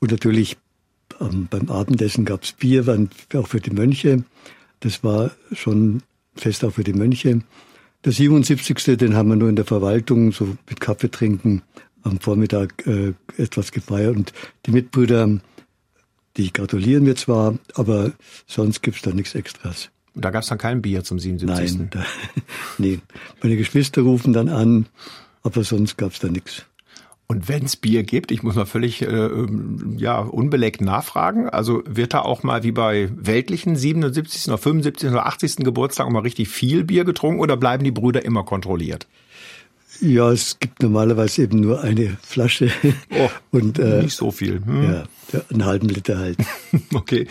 Und 0.00 0.10
natürlich 0.10 0.56
ähm, 1.20 1.46
beim 1.48 1.70
Abendessen 1.70 2.24
gab's 2.24 2.50
Bier, 2.50 2.88
waren 2.88 3.08
auch 3.32 3.46
für 3.46 3.60
die 3.60 3.70
Mönche. 3.70 4.24
Das 4.80 5.04
war 5.04 5.30
schon 5.52 6.02
fest 6.34 6.64
auch 6.64 6.72
für 6.72 6.82
die 6.82 6.94
Mönche. 6.94 7.42
Der 8.04 8.10
77. 8.10 8.96
den 8.96 9.14
haben 9.14 9.28
wir 9.28 9.36
nur 9.36 9.48
in 9.48 9.54
der 9.54 9.66
Verwaltung, 9.66 10.32
so 10.32 10.56
mit 10.68 10.80
Kaffee 10.80 11.12
trinken, 11.12 11.62
am 12.02 12.18
Vormittag 12.18 12.84
äh, 12.88 13.12
etwas 13.38 13.72
gefeiert. 13.72 14.16
Und 14.16 14.32
die 14.66 14.72
Mitbrüder, 14.72 15.38
die 16.36 16.52
gratulieren 16.52 17.04
mir 17.04 17.16
zwar, 17.16 17.58
aber 17.74 18.12
sonst 18.46 18.82
gibt's 18.82 19.02
da 19.02 19.10
nichts 19.10 19.34
Extras. 19.34 19.90
Und 20.14 20.24
da 20.24 20.30
gab's 20.30 20.48
dann 20.48 20.58
kein 20.58 20.82
Bier 20.82 21.04
zum 21.04 21.18
77. 21.18 21.78
Nein, 21.78 21.90
da, 21.90 22.04
nee. 22.78 22.98
Meine 23.42 23.56
Geschwister 23.56 24.02
rufen 24.02 24.32
dann 24.32 24.48
an, 24.48 24.86
aber 25.42 25.64
sonst 25.64 25.96
gab's 25.96 26.18
da 26.18 26.28
nichts. 26.28 26.64
Und 27.30 27.46
wenn 27.46 27.66
es 27.66 27.76
Bier 27.76 28.04
gibt, 28.04 28.30
ich 28.30 28.42
muss 28.42 28.54
mal 28.54 28.64
völlig 28.64 29.02
äh, 29.02 29.06
ähm, 29.06 29.96
ja 29.98 30.18
unbeleckt 30.18 30.80
nachfragen, 30.80 31.46
also 31.50 31.82
wird 31.86 32.14
da 32.14 32.22
auch 32.22 32.42
mal 32.42 32.62
wie 32.62 32.72
bei 32.72 33.10
weltlichen 33.14 33.76
77. 33.76 34.48
oder 34.48 34.56
75. 34.56 35.10
oder 35.10 35.26
80. 35.26 35.56
Geburtstag 35.56 36.08
mal 36.10 36.20
richtig 36.20 36.48
viel 36.48 36.84
Bier 36.84 37.04
getrunken 37.04 37.40
oder 37.40 37.58
bleiben 37.58 37.84
die 37.84 37.90
Brüder 37.90 38.24
immer 38.24 38.44
kontrolliert? 38.44 39.06
Ja, 40.00 40.30
es 40.30 40.58
gibt 40.60 40.82
normalerweise 40.82 41.42
eben 41.42 41.60
nur 41.60 41.80
eine 41.80 42.16
Flasche. 42.22 42.70
Oh, 43.10 43.28
und, 43.56 43.78
äh, 43.78 44.02
nicht 44.02 44.16
so 44.16 44.30
viel. 44.30 44.64
Hm. 44.64 44.82
Ja, 44.82 45.04
einen 45.50 45.64
halben 45.64 45.88
Liter 45.88 46.18
halt. 46.18 46.38
okay. 46.94 47.26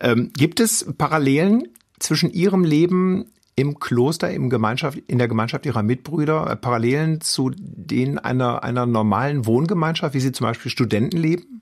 Ähm, 0.00 0.30
gibt 0.36 0.60
es 0.60 0.86
Parallelen 0.96 1.68
zwischen 1.98 2.30
Ihrem 2.30 2.64
Leben 2.64 3.26
im 3.56 3.80
Kloster, 3.80 4.30
im 4.30 4.50
Gemeinschaft, 4.50 4.98
in 5.08 5.18
der 5.18 5.28
Gemeinschaft 5.28 5.66
Ihrer 5.66 5.82
Mitbrüder, 5.82 6.48
äh, 6.48 6.56
Parallelen 6.56 7.20
zu 7.20 7.50
denen 7.56 8.18
einer, 8.18 8.62
einer 8.62 8.86
normalen 8.86 9.46
Wohngemeinschaft, 9.46 10.14
wie 10.14 10.20
Sie 10.20 10.32
zum 10.32 10.46
Beispiel 10.46 10.70
Studenten 10.70 11.16
leben? 11.16 11.60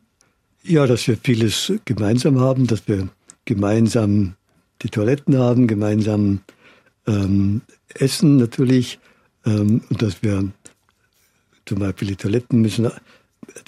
Ja, 0.63 0.87
dass 0.87 1.09
wir 1.09 1.17
vieles 1.17 1.73
gemeinsam 1.85 2.41
haben, 2.41 2.67
dass 2.67 2.87
wir 2.87 3.09
gemeinsam 3.47 4.35
die 4.83 4.89
Toiletten 4.91 5.39
haben, 5.39 5.67
gemeinsam 5.67 6.41
ähm, 7.07 7.63
essen 7.95 8.37
natürlich, 8.37 8.99
ähm, 9.47 9.81
und 9.89 10.03
dass 10.03 10.23
wir 10.23 10.51
zum 11.65 11.79
Beispiel 11.79 12.09
die 12.09 12.17
Toiletten 12.17 12.61
müssen, 12.61 12.91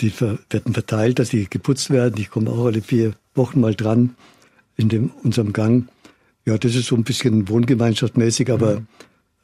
die 0.00 0.12
werden 0.20 0.72
verteilt, 0.72 1.18
dass 1.18 1.30
die 1.30 1.48
geputzt 1.48 1.90
werden. 1.90 2.14
Ich 2.18 2.30
komme 2.30 2.50
auch 2.50 2.66
alle 2.66 2.82
vier 2.82 3.12
Wochen 3.34 3.60
mal 3.60 3.74
dran 3.74 4.16
in 4.76 4.88
dem, 4.88 5.10
unserem 5.22 5.52
Gang. 5.52 5.88
Ja, 6.44 6.58
das 6.58 6.74
ist 6.74 6.86
so 6.86 6.96
ein 6.96 7.04
bisschen 7.04 7.48
wohngemeinschaftmäßig, 7.48 8.50
aber 8.50 8.80
mhm. 8.80 8.86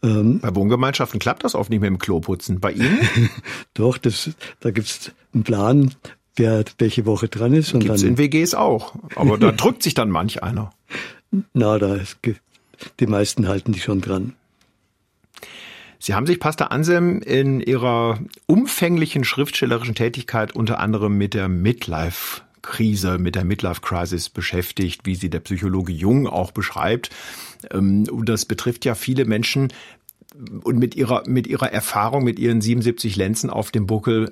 ähm, 0.03 0.41
bei 0.41 0.55
Wohngemeinschaften 0.55 1.21
klappt 1.21 1.45
das 1.45 1.55
oft 1.55 1.71
nicht 1.71 1.81
mit 1.81 1.89
dem 1.89 1.99
Kloputzen. 1.99 2.61
Bei 2.61 2.73
Ihnen? 2.73 2.99
Doch, 3.75 3.99
das, 3.99 4.31
da 4.61 4.71
gibt's 4.71 5.13
einen 5.33 5.45
Plan, 5.45 5.95
wer 6.37 6.65
welche 6.79 7.07
Woche 7.07 7.29
dran 7.29 7.53
ist. 7.53 7.73
Gibt's 7.73 8.01
dann, 8.01 8.11
in 8.11 8.19
WGs 8.19 8.55
auch, 8.55 8.95
aber 9.17 9.39
da 9.39 9.53
drückt 9.53 9.83
sich 9.83 9.95
dann 9.95 10.11
manch 10.11 10.43
einer. 10.43 10.73
Na, 11.53 11.79
da 11.79 11.97
ist, 11.97 12.19
die 13.01 13.07
meisten 13.07 13.49
halten 13.49 13.73
die 13.73 13.81
schon 13.81 14.01
dran. 14.01 14.35
Sie 15.99 16.15
haben 16.15 16.27
sich, 16.27 16.41
Pastor 16.41 16.73
Anselm, 16.73 17.21
in 17.21 17.61
Ihrer 17.61 18.19
umfänglichen 18.47 19.25
schriftstellerischen 19.25 19.95
Tätigkeit 19.95 20.55
unter 20.55 20.79
anderem 20.81 21.17
mit 21.17 21.35
der 21.35 21.49
Midlife 21.49 22.43
Krise, 22.63 23.19
mit 23.19 23.35
der 23.35 23.45
Midlife 23.45 23.81
Crisis 23.81 24.31
beschäftigt, 24.31 25.03
wie 25.05 25.15
sie 25.15 25.29
der 25.29 25.41
Psychologe 25.41 25.93
Jung 25.93 26.27
auch 26.27 26.51
beschreibt. 26.51 27.11
Ähm, 27.71 28.07
und 28.11 28.29
das 28.29 28.47
betrifft 28.47 28.85
ja 28.85 28.95
viele 28.95 29.25
Menschen, 29.25 29.73
und 30.65 30.79
mit 30.79 30.97
ihrer, 30.97 31.23
mit 31.29 31.47
ihrer 31.47 31.73
Erfahrung, 31.73 32.25
mit 32.25 32.39
ihren 32.39 32.61
77 32.61 33.15
Lenzen 33.17 33.51
auf 33.51 33.71
dem 33.71 33.87
Buckel, 33.87 34.31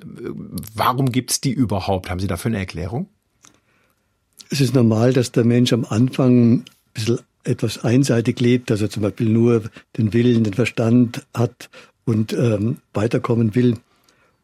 warum 0.75 1.11
gibt's 1.11 1.39
die 1.39 1.53
überhaupt? 1.53 2.09
Haben 2.09 2.19
Sie 2.19 2.27
dafür 2.27 2.49
eine 2.49 2.59
Erklärung? 2.59 3.07
Es 4.49 4.59
ist 4.59 4.75
normal, 4.75 5.13
dass 5.13 5.31
der 5.31 5.45
Mensch 5.45 5.71
am 5.71 5.85
Anfang 5.85 6.55
ein 6.55 6.65
bisschen 6.93 7.19
etwas 7.43 7.83
einseitig 7.83 8.39
lebt, 8.39 8.69
dass 8.69 8.81
er 8.81 8.89
zum 8.89 9.03
Beispiel 9.03 9.29
nur 9.29 9.63
den 9.97 10.13
Willen, 10.13 10.43
den 10.43 10.53
Verstand 10.53 11.25
hat 11.33 11.69
und 12.05 12.33
ähm, 12.33 12.77
weiterkommen 12.93 13.55
will. 13.55 13.75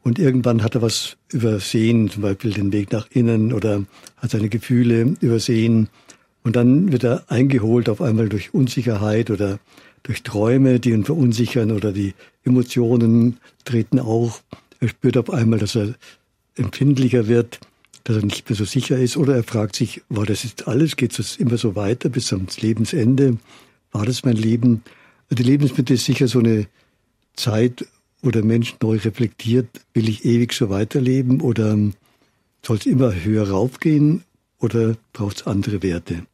Und 0.04 0.18
irgendwann 0.18 0.64
hat 0.64 0.76
er 0.76 0.82
was 0.82 1.18
übersehen, 1.32 2.10
zum 2.10 2.24
Beispiel 2.24 2.54
den 2.54 2.72
Weg 2.72 2.92
nach 2.92 3.08
innen 3.12 3.54
oder 3.54 3.84
hat 4.18 4.32
seine 4.32 4.50
Gefühle 4.50 5.16
übersehen. 5.20 5.90
Und 6.44 6.56
dann 6.56 6.92
wird 6.92 7.04
er 7.04 7.24
eingeholt 7.28 7.90
auf 7.90 8.02
einmal 8.02 8.30
durch 8.30 8.54
Unsicherheit 8.54 9.30
oder 9.30 9.60
durch 10.04 10.24
Träume, 10.24 10.80
die 10.80 10.92
ihn 10.92 11.04
verunsichern 11.04 11.72
oder 11.72 11.92
die 11.92 12.14
Emotionen 12.44 13.38
treten 13.66 14.00
auch. 14.00 14.40
Er 14.80 14.88
spürt 14.88 15.18
auf 15.18 15.30
einmal, 15.30 15.60
dass 15.60 15.76
er 15.76 15.96
empfindlicher 16.56 17.28
wird 17.28 17.60
dass 18.10 18.18
er 18.18 18.26
nicht 18.26 18.50
mehr 18.50 18.58
so 18.58 18.66
sicher 18.66 18.98
ist. 18.98 19.18
Oder 19.18 19.36
er 19.36 19.44
fragt 19.44 19.76
sich, 19.76 20.02
war 20.10 20.26
das 20.26 20.44
jetzt 20.44 20.68
alles? 20.68 20.96
Geht 20.96 21.18
es 21.20 21.38
immer 21.38 21.58
so 21.58 21.76
weiter 21.76 22.10
bis 22.10 22.34
ans 22.34 22.60
Lebensende? 22.60 23.38
War 23.92 24.04
das 24.04 24.26
mein 24.26 24.36
Leben? 24.36 24.82
Die 25.30 25.44
Lebensmittel 25.44 25.94
ist 25.94 26.06
sicher 26.06 26.28
so 26.28 26.40
eine 26.40 26.66
Zeit, 27.36 27.86
wo 28.24 28.32
der 28.32 28.44
Mensch 28.44 28.76
neu 28.82 28.98
reflektiert, 28.98 29.68
will 29.94 30.10
ich 30.10 30.26
ewig 30.26 30.54
so 30.54 30.72
weiterleben 30.72 31.40
oder 31.40 31.78
soll 32.66 32.78
es 32.78 32.88
immer 32.88 33.14
höher 33.14 33.48
raufgehen 33.48 34.24
oder 34.58 34.98
braucht 35.14 35.38
es 35.38 35.48
andere 35.48 35.84
Werte? 35.84 36.26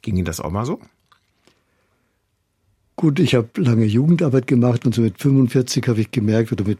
Ging 0.00 0.14
Ihnen 0.14 0.24
das 0.26 0.38
auch 0.38 0.52
mal 0.52 0.64
so? 0.64 0.80
Gut, 2.94 3.18
ich 3.18 3.34
habe 3.34 3.48
lange 3.56 3.84
Jugendarbeit 3.84 4.46
gemacht 4.46 4.86
und 4.86 4.94
so 4.94 5.02
mit 5.02 5.20
45 5.20 5.88
habe 5.88 6.02
ich 6.02 6.12
gemerkt 6.12 6.52
oder 6.52 6.64
mit 6.64 6.78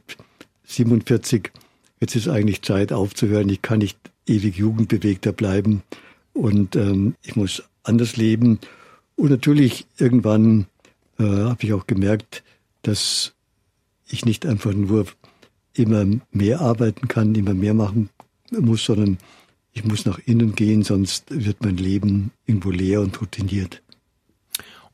47, 0.67 1.51
jetzt 2.01 2.17
ist 2.17 2.29
eigentlich 2.29 2.63
Zeit 2.63 2.93
aufzuhören. 2.93 3.49
Ich 3.49 3.63
kann 3.63 3.79
nicht 3.79 3.99
ewig 4.27 4.57
jugendbewegter 4.57 5.33
bleiben 5.33 5.83
und 6.33 6.77
ähm, 6.77 7.15
ich 7.23 7.37
muss 7.37 7.63
anders 7.83 8.17
leben. 8.17 8.59
Und 9.17 9.31
natürlich 9.31 9.87
irgendwann 9.99 10.67
äh, 11.19 11.25
habe 11.25 11.63
ich 11.63 11.73
auch 11.73 11.87
gemerkt, 11.87 12.43
dass 12.83 13.35
ich 14.07 14.25
nicht 14.25 14.47
einfach 14.47 14.73
nur 14.73 15.07
immer 15.73 16.05
mehr 16.31 16.61
arbeiten 16.61 17.09
kann, 17.09 17.35
immer 17.35 17.55
mehr 17.55 17.75
machen 17.75 18.11
muss, 18.51 18.85
sondern 18.85 19.19
ich 19.73 19.85
muss 19.85 20.07
nach 20.07 20.21
innen 20.25 20.55
gehen, 20.55 20.85
sonst 20.85 21.25
wird 21.31 21.63
mein 21.65 21.77
Leben 21.77 22.31
irgendwo 22.47 22.71
leer 22.71 23.01
und 23.01 23.21
routiniert. 23.21 23.83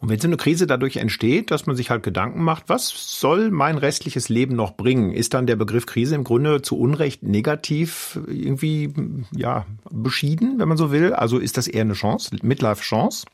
Und 0.01 0.09
wenn 0.09 0.19
so 0.19 0.29
eine 0.29 0.39
Krise 0.39 0.67
dadurch 0.67 0.97
entsteht, 0.97 1.51
dass 1.51 1.67
man 1.67 1.77
sich 1.77 1.91
halt 1.91 2.03
Gedanken 2.03 2.43
macht, 2.43 2.69
was 2.69 2.89
soll 3.21 3.51
mein 3.51 3.77
restliches 3.77 4.31
Leben 4.31 4.57
noch 4.57 4.73
bringen, 4.73 5.13
ist 5.13 5.35
dann 5.35 5.47
der 5.47 5.57
Begriff 5.57 5.85
Krise 5.85 6.15
im 6.15 6.25
Grunde 6.25 6.63
zu 6.63 6.79
Unrecht 6.79 7.23
negativ 7.23 8.19
irgendwie, 8.27 8.95
ja, 9.37 9.67
beschieden, 9.91 10.59
wenn 10.59 10.69
man 10.69 10.79
so 10.79 10.91
will? 10.91 11.13
Also 11.13 11.39
ist 11.39 11.59
das 11.59 11.69
eher 11.69 11.83
eine 11.83 11.93
Chance, 11.93 12.35
Midlife-Chance? 12.41 13.27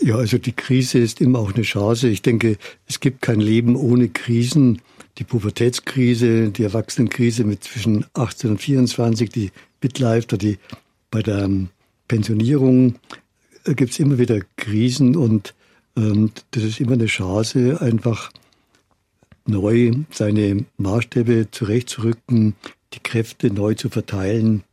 Ja, 0.00 0.16
also 0.16 0.38
die 0.38 0.52
Krise 0.52 0.98
ist 0.98 1.20
immer 1.20 1.40
auch 1.40 1.52
eine 1.52 1.62
Chance. 1.62 2.08
Ich 2.08 2.22
denke, 2.22 2.56
es 2.88 3.00
gibt 3.00 3.20
kein 3.20 3.40
Leben 3.40 3.76
ohne 3.76 4.08
Krisen. 4.08 4.80
Die 5.18 5.24
Pubertätskrise, 5.24 6.48
die 6.50 6.64
Erwachsenenkrise 6.64 7.44
mit 7.44 7.62
zwischen 7.64 8.06
18 8.14 8.50
und 8.50 8.58
24, 8.60 9.28
die 9.30 9.52
Midlife, 9.80 10.36
die 10.38 10.58
bei 11.10 11.22
der 11.22 11.44
ähm, 11.44 11.68
Pensionierung 12.08 12.96
äh, 13.64 13.74
gibt 13.74 13.92
es 13.92 14.00
immer 14.00 14.18
wieder 14.18 14.40
Krisen 14.56 15.14
und 15.14 15.54
das 15.94 16.62
ist 16.62 16.80
immer 16.80 16.92
eine 16.92 17.06
Chance, 17.06 17.80
einfach 17.80 18.30
neu 19.46 19.92
seine 20.10 20.64
Maßstäbe 20.78 21.50
zurechtzurücken, 21.50 22.54
die 22.94 23.00
Kräfte 23.00 23.52
neu 23.52 23.74
zu 23.74 23.88
verteilen. 23.88 24.64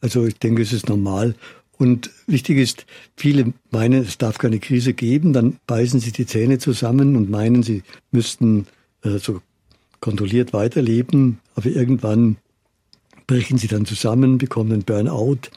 Also 0.00 0.26
ich 0.26 0.38
denke, 0.38 0.62
es 0.62 0.72
ist 0.72 0.88
normal. 0.88 1.34
Und 1.76 2.10
wichtig 2.26 2.58
ist, 2.58 2.86
viele 3.16 3.52
meinen, 3.70 4.02
es 4.02 4.18
darf 4.18 4.38
keine 4.38 4.60
Krise 4.60 4.94
geben, 4.94 5.32
dann 5.32 5.58
beißen 5.66 5.98
sie 5.98 6.12
die 6.12 6.26
Zähne 6.26 6.58
zusammen 6.58 7.16
und 7.16 7.30
meinen, 7.30 7.62
sie 7.62 7.82
müssten 8.12 8.66
äh, 9.02 9.18
so 9.18 9.40
kontrolliert 10.00 10.52
weiterleben, 10.52 11.40
aber 11.56 11.70
irgendwann 11.70 12.36
brechen 13.26 13.58
sie 13.58 13.68
dann 13.68 13.86
zusammen, 13.86 14.38
bekommen 14.38 14.72
einen 14.72 14.84
Burnout, 14.84 15.50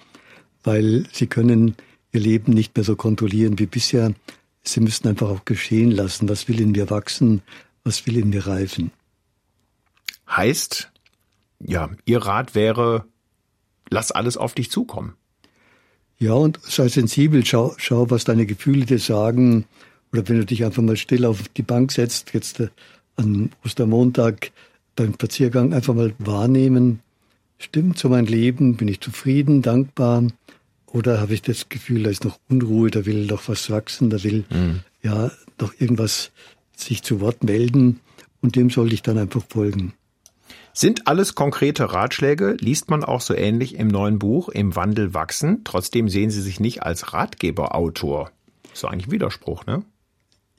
weil 0.63 1.05
sie 1.11 1.27
können 1.27 1.75
ihr 2.13 2.21
Leben 2.21 2.53
nicht 2.53 2.75
mehr 2.75 2.83
so 2.83 2.95
kontrollieren 2.95 3.59
wie 3.59 3.65
bisher. 3.65 4.13
Sie 4.67 4.79
müssen 4.79 5.07
einfach 5.07 5.29
auch 5.29 5.45
geschehen 5.45 5.91
lassen. 5.91 6.27
Was 6.29 6.47
will 6.47 6.59
in 6.59 6.71
mir 6.71 6.89
wachsen? 6.89 7.41
Was 7.83 8.05
will 8.05 8.17
in 8.17 8.29
mir 8.29 8.45
reifen? 8.45 8.91
Heißt, 10.29 10.91
ja, 11.59 11.89
Ihr 12.05 12.19
Rat 12.19 12.53
wäre, 12.53 13.05
lass 13.89 14.11
alles 14.11 14.37
auf 14.37 14.53
dich 14.53 14.69
zukommen. 14.69 15.13
Ja, 16.19 16.33
und 16.33 16.59
sei 16.63 16.87
sensibel, 16.87 17.45
schau, 17.45 17.75
schau, 17.77 18.09
was 18.09 18.23
deine 18.23 18.45
Gefühle 18.45 18.85
dir 18.85 18.99
sagen. 18.99 19.65
Oder 20.11 20.27
wenn 20.27 20.39
du 20.39 20.45
dich 20.45 20.65
einfach 20.65 20.81
mal 20.81 20.97
still 20.97 21.25
auf 21.25 21.47
die 21.49 21.61
Bank 21.63 21.91
setzt, 21.91 22.33
jetzt 22.33 22.59
äh, 22.59 22.69
an 23.17 23.51
Ostermontag 23.63 24.51
beim 24.95 25.13
Spaziergang 25.13 25.73
einfach 25.73 25.93
mal 25.93 26.13
wahrnehmen, 26.17 27.01
stimmt 27.59 27.97
so 27.97 28.09
mein 28.09 28.25
Leben, 28.25 28.77
bin 28.77 28.87
ich 28.87 28.99
zufrieden, 28.99 29.61
dankbar, 29.61 30.23
oder 30.91 31.19
habe 31.19 31.33
ich 31.33 31.41
das 31.41 31.69
Gefühl, 31.69 32.03
da 32.03 32.09
ist 32.09 32.23
noch 32.23 32.39
Unruhe, 32.49 32.89
da 32.89 33.05
will 33.05 33.25
noch 33.25 33.47
was 33.47 33.69
wachsen, 33.69 34.09
da 34.09 34.23
will 34.23 34.45
mhm. 34.49 34.81
ja 35.01 35.31
noch 35.59 35.73
irgendwas 35.79 36.31
sich 36.75 37.03
zu 37.03 37.19
Wort 37.21 37.43
melden 37.43 37.99
und 38.41 38.55
dem 38.55 38.69
sollte 38.69 38.93
ich 38.93 39.01
dann 39.01 39.17
einfach 39.17 39.43
folgen. 39.47 39.93
Sind 40.73 41.07
alles 41.07 41.33
konkrete 41.33 41.91
Ratschläge, 41.91 42.55
liest 42.59 42.89
man 42.89 43.03
auch 43.03 43.21
so 43.21 43.33
ähnlich 43.33 43.75
im 43.75 43.87
neuen 43.87 44.19
Buch 44.19 44.47
Im 44.49 44.75
Wandel 44.75 45.13
wachsen. 45.13 45.61
Trotzdem 45.63 46.07
sehen 46.07 46.29
Sie 46.29 46.41
sich 46.41 46.59
nicht 46.59 46.83
als 46.83 47.13
Ratgeberautor. 47.13 48.31
Das 48.61 48.83
ist 48.83 48.85
eigentlich 48.85 49.07
ein 49.07 49.11
Widerspruch, 49.11 49.65
ne? 49.65 49.83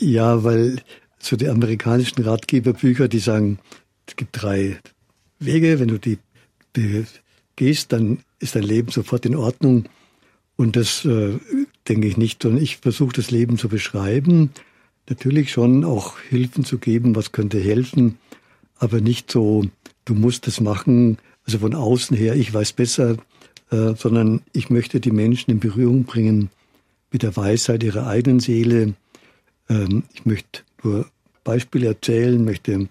Ja, 0.00 0.42
weil 0.42 0.82
so 1.20 1.36
die 1.36 1.48
amerikanischen 1.48 2.22
Ratgeberbücher, 2.22 3.06
die 3.06 3.20
sagen, 3.20 3.60
es 4.06 4.16
gibt 4.16 4.42
drei 4.42 4.80
Wege, 5.38 5.78
wenn 5.78 5.88
du 5.88 5.98
die 5.98 6.18
gehst, 7.56 7.92
dann 7.92 8.18
ist 8.38 8.56
dein 8.56 8.62
Leben 8.62 8.90
sofort 8.90 9.24
in 9.24 9.36
Ordnung. 9.36 9.84
Und 10.58 10.74
das 10.74 11.04
äh, 11.04 11.38
denke 11.88 12.08
ich 12.08 12.16
nicht, 12.16 12.42
sondern 12.42 12.60
ich 12.60 12.78
versuche 12.78 13.12
das 13.12 13.30
Leben 13.30 13.58
zu 13.58 13.68
beschreiben. 13.68 14.50
Natürlich 15.08 15.52
schon 15.52 15.84
auch 15.84 16.18
Hilfen 16.18 16.64
zu 16.64 16.78
geben, 16.78 17.14
was 17.14 17.30
könnte 17.30 17.60
helfen, 17.60 18.18
aber 18.76 19.00
nicht 19.00 19.30
so, 19.30 19.64
du 20.04 20.14
musst 20.14 20.48
das 20.48 20.60
machen, 20.60 21.18
also 21.46 21.60
von 21.60 21.76
außen 21.76 22.16
her, 22.16 22.34
ich 22.34 22.52
weiß 22.52 22.72
besser, 22.72 23.18
äh, 23.70 23.94
sondern 23.94 24.42
ich 24.52 24.68
möchte 24.68 24.98
die 24.98 25.12
Menschen 25.12 25.52
in 25.52 25.60
Berührung 25.60 26.04
bringen 26.04 26.50
mit 27.12 27.22
der 27.22 27.36
Weisheit 27.36 27.84
ihrer 27.84 28.08
eigenen 28.08 28.40
Seele. 28.40 28.94
Ähm, 29.68 30.02
ich 30.12 30.26
möchte 30.26 30.62
nur 30.82 31.06
Beispiele 31.44 31.86
erzählen, 31.86 32.44
möchte 32.44 32.88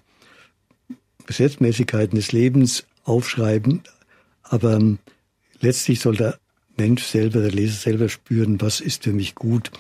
Gesetzmäßigkeiten 1.26 2.16
des 2.16 2.32
Lebens 2.32 2.86
aufschreiben, 3.04 3.82
aber 4.42 4.78
ähm, 4.78 5.00
letztlich 5.60 6.00
soll 6.00 6.16
der 6.16 6.40
Mensch 6.78 7.04
selber, 7.04 7.42
der 7.42 7.52
Leser 7.52 7.76
selber 7.76 8.10
spüren, 8.10 8.62
was 8.62 8.80
ist 8.80 9.04
für 9.04 9.14
mich 9.14 9.36
gut. 9.36 9.72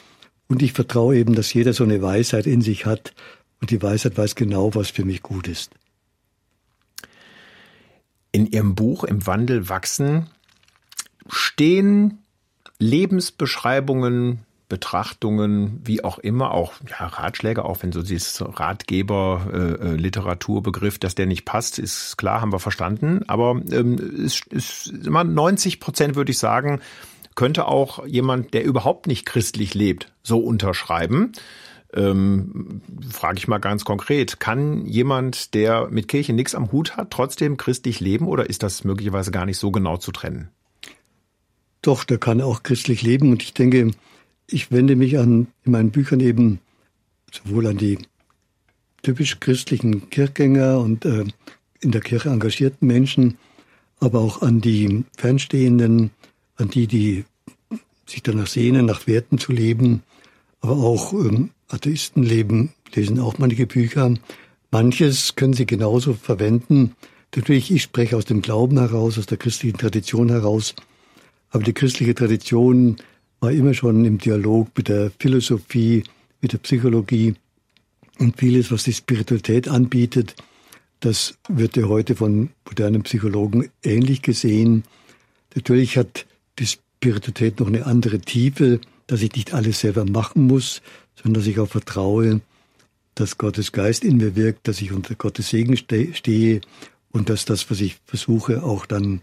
Und 0.47 0.61
ich 0.61 0.73
vertraue 0.73 1.17
eben, 1.17 1.35
dass 1.35 1.53
jeder 1.53 1.73
so 1.73 1.83
eine 1.83 2.01
Weisheit 2.01 2.47
in 2.47 2.61
sich 2.61 2.85
hat 2.85 3.13
und 3.61 3.71
die 3.71 3.81
Weisheit 3.81 4.17
weiß 4.17 4.35
genau, 4.35 4.73
was 4.75 4.89
für 4.89 5.05
mich 5.05 5.21
gut 5.21 5.47
ist. 5.47 5.71
In 8.31 8.47
Ihrem 8.47 8.75
Buch 8.75 9.03
Im 9.03 9.25
Wandel 9.25 9.69
wachsen 9.69 10.27
stehen 11.29 12.19
Lebensbeschreibungen 12.79 14.39
Betrachtungen, 14.69 15.81
wie 15.85 16.03
auch 16.03 16.19
immer, 16.19 16.51
auch 16.51 16.73
ja, 16.89 17.07
Ratschläge, 17.07 17.63
auch 17.63 17.83
wenn 17.83 17.93
so 17.93 18.01
dieses 18.01 18.43
Ratgeber, 18.59 19.47
äh, 19.53 19.95
äh, 19.95 20.99
dass 20.99 21.15
der 21.15 21.25
nicht 21.25 21.45
passt, 21.45 21.79
ist 21.79 22.17
klar, 22.17 22.41
haben 22.41 22.51
wir 22.51 22.59
verstanden. 22.59 23.23
Aber 23.27 23.61
ähm, 23.71 23.97
ist, 23.97 24.47
ist 24.47 24.87
immer 24.87 25.23
90 25.23 25.79
Prozent, 25.79 26.15
würde 26.15 26.31
ich 26.31 26.39
sagen, 26.39 26.81
könnte 27.35 27.67
auch 27.67 28.05
jemand, 28.05 28.53
der 28.53 28.65
überhaupt 28.65 29.07
nicht 29.07 29.25
christlich 29.25 29.73
lebt, 29.73 30.11
so 30.23 30.39
unterschreiben. 30.39 31.31
Ähm, 31.93 32.81
frage 33.09 33.37
ich 33.37 33.47
mal 33.47 33.59
ganz 33.59 33.85
konkret, 33.85 34.41
kann 34.41 34.85
jemand, 34.85 35.53
der 35.53 35.87
mit 35.89 36.09
Kirche 36.09 36.33
nichts 36.33 36.55
am 36.55 36.73
Hut 36.73 36.97
hat, 36.97 37.11
trotzdem 37.11 37.55
christlich 37.55 38.01
leben 38.01 38.27
oder 38.27 38.49
ist 38.49 38.63
das 38.63 38.83
möglicherweise 38.83 39.31
gar 39.31 39.45
nicht 39.45 39.57
so 39.57 39.71
genau 39.71 39.95
zu 39.95 40.11
trennen? 40.11 40.49
Doch, 41.81 42.03
der 42.03 42.17
kann 42.17 42.41
auch 42.41 42.63
christlich 42.63 43.03
leben 43.03 43.31
und 43.31 43.43
ich 43.43 43.53
denke, 43.53 43.91
ich 44.49 44.71
wende 44.71 44.95
mich 44.95 45.17
an, 45.17 45.47
in 45.65 45.71
meinen 45.71 45.91
Büchern 45.91 46.19
eben 46.19 46.59
sowohl 47.31 47.67
an 47.67 47.77
die 47.77 47.99
typisch 49.03 49.39
christlichen 49.39 50.09
Kirchgänger 50.09 50.79
und 50.79 51.05
äh, 51.05 51.25
in 51.81 51.91
der 51.91 52.01
Kirche 52.01 52.29
engagierten 52.29 52.87
Menschen, 52.87 53.37
aber 53.99 54.19
auch 54.19 54.41
an 54.41 54.61
die 54.61 55.05
Fernstehenden, 55.17 56.11
an 56.55 56.69
die, 56.69 56.87
die 56.87 57.25
sich 58.05 58.23
danach 58.23 58.47
sehnen, 58.47 58.85
nach 58.85 59.05
Werten 59.05 59.37
zu 59.37 59.51
leben, 59.51 60.03
aber 60.61 60.77
auch 60.77 61.13
ähm, 61.13 61.51
Atheisten 61.67 62.23
leben, 62.23 62.73
lesen 62.93 63.19
auch 63.19 63.37
manche 63.37 63.67
Bücher. 63.67 64.13
Manches 64.71 65.35
können 65.35 65.53
sie 65.53 65.65
genauso 65.65 66.13
verwenden. 66.13 66.95
Natürlich, 67.35 67.71
ich 67.71 67.83
spreche 67.83 68.15
aus 68.15 68.25
dem 68.25 68.41
Glauben 68.41 68.79
heraus, 68.79 69.17
aus 69.17 69.25
der 69.25 69.37
christlichen 69.37 69.77
Tradition 69.77 70.29
heraus, 70.29 70.73
aber 71.49 71.63
die 71.63 71.73
christliche 71.73 72.15
Tradition 72.15 72.97
war 73.39 73.51
immer 73.51 73.73
schon 73.73 74.05
im 74.05 74.17
Dialog 74.17 74.69
mit 74.75 74.87
der 74.87 75.11
Philosophie, 75.19 76.03
mit 76.41 76.53
der 76.53 76.57
Psychologie 76.59 77.35
und 78.19 78.37
vieles, 78.37 78.71
was 78.71 78.83
die 78.83 78.93
Spiritualität 78.93 79.67
anbietet, 79.67 80.35
das 80.99 81.37
wird 81.47 81.77
ja 81.77 81.87
heute 81.87 82.15
von 82.15 82.49
modernen 82.65 83.03
Psychologen 83.03 83.69
ähnlich 83.83 84.21
gesehen. 84.23 84.83
Natürlich 85.55 85.97
hat 85.97 86.25
die 86.57 86.65
Spiritualität 86.65 87.59
noch 87.59 87.67
eine 87.67 87.85
andere 87.85 88.19
Tiefe, 88.19 88.79
dass 89.05 89.21
ich 89.21 89.33
nicht 89.33 89.53
alles 89.53 89.79
selber 89.79 90.05
machen 90.05 90.47
muss, 90.47 90.81
sondern 91.15 91.41
dass 91.41 91.47
ich 91.47 91.59
auch 91.59 91.69
vertraue, 91.69 92.41
dass 93.13 93.37
Gottes 93.37 93.71
Geist 93.71 94.03
in 94.03 94.17
mir 94.17 94.35
wirkt, 94.35 94.67
dass 94.67 94.81
ich 94.81 94.91
unter 94.91 95.15
Gottes 95.15 95.49
Segen 95.49 95.77
stehe 95.77 96.61
und 97.11 97.29
dass 97.29 97.45
das, 97.45 97.69
was 97.69 97.79
ich 97.81 97.97
versuche, 98.05 98.63
auch 98.63 98.85
dann 98.85 99.21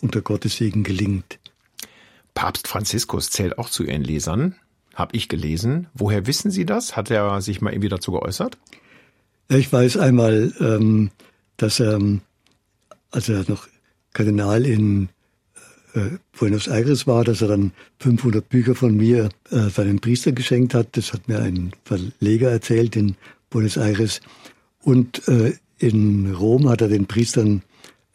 unter 0.00 0.22
Gottes 0.22 0.56
Segen 0.56 0.82
gelingt. 0.82 1.38
Papst 2.40 2.68
Franziskus 2.68 3.28
zählt 3.28 3.58
auch 3.58 3.68
zu 3.68 3.84
Ihren 3.84 4.02
Lesern, 4.02 4.54
habe 4.94 5.14
ich 5.14 5.28
gelesen. 5.28 5.88
Woher 5.92 6.26
wissen 6.26 6.50
Sie 6.50 6.64
das? 6.64 6.96
Hat 6.96 7.10
er 7.10 7.42
sich 7.42 7.60
mal 7.60 7.70
irgendwie 7.70 7.90
dazu 7.90 8.12
geäußert? 8.12 8.56
Ich 9.50 9.70
weiß 9.70 9.98
einmal, 9.98 10.50
ähm, 10.58 11.10
dass 11.58 11.80
er, 11.80 12.00
als 13.10 13.28
er 13.28 13.44
noch 13.46 13.68
Kardinal 14.14 14.64
in 14.64 15.10
äh, 15.92 16.12
Buenos 16.32 16.66
Aires 16.66 17.06
war, 17.06 17.24
dass 17.24 17.42
er 17.42 17.48
dann 17.48 17.72
500 17.98 18.48
Bücher 18.48 18.74
von 18.74 18.96
mir 18.96 19.28
äh, 19.50 19.68
seinem 19.68 20.00
Priester 20.00 20.32
geschenkt 20.32 20.72
hat. 20.72 20.96
Das 20.96 21.12
hat 21.12 21.28
mir 21.28 21.40
ein 21.40 21.72
Verleger 21.84 22.50
erzählt 22.50 22.96
in 22.96 23.16
Buenos 23.50 23.76
Aires. 23.76 24.22
Und 24.80 25.28
äh, 25.28 25.52
in 25.76 26.34
Rom 26.34 26.70
hat 26.70 26.80
er 26.80 26.88
den 26.88 27.04
Priestern 27.04 27.60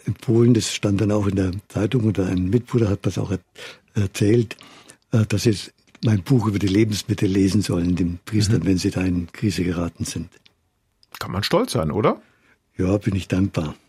empfohlen, 0.04 0.56
das 0.56 0.74
stand 0.74 1.00
dann 1.00 1.12
auch 1.12 1.28
in 1.28 1.36
der 1.36 1.52
Zeitung 1.68 2.06
oder 2.06 2.26
ein 2.26 2.50
Mitbruder 2.50 2.90
hat 2.90 3.06
das 3.06 3.20
auch 3.20 3.32
erzählt, 3.96 4.56
äh, 5.12 5.26
dass 5.26 5.44
sie 5.44 5.56
mein 6.04 6.22
Buch 6.24 6.48
über 6.48 6.60
die 6.60 6.68
Lebensmittel 6.68 7.30
lesen 7.30 7.62
sollen, 7.62 7.96
den 7.96 8.20
Priestern, 8.26 8.62
mhm. 8.62 8.66
wenn 8.66 8.78
sie 8.78 8.92
da 8.92 9.02
in 9.02 9.32
Krise 9.32 9.64
geraten 9.64 10.06
sind. 10.06 10.30
Kann 11.20 11.32
man 11.32 11.44
stolz 11.44 11.72
sein, 11.72 11.92
oder? 11.92 12.22
Ja, 12.78 12.98
bin 12.98 13.16
ich 13.16 13.28
dankbar. 13.28 13.76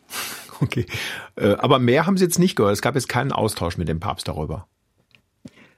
Okay. 0.59 0.87
Äh, 1.35 1.49
aber 1.57 1.79
mehr 1.79 2.07
haben 2.07 2.17
Sie 2.17 2.25
jetzt 2.25 2.39
nicht 2.39 2.57
gehört. 2.57 2.73
Es 2.73 2.81
gab 2.81 2.95
jetzt 2.95 3.11
keinen 3.11 3.31
Austausch 3.31 3.77
mit 3.77 3.89
dem 3.89 4.01
Papst 4.01 4.27
darüber. 4.27 4.67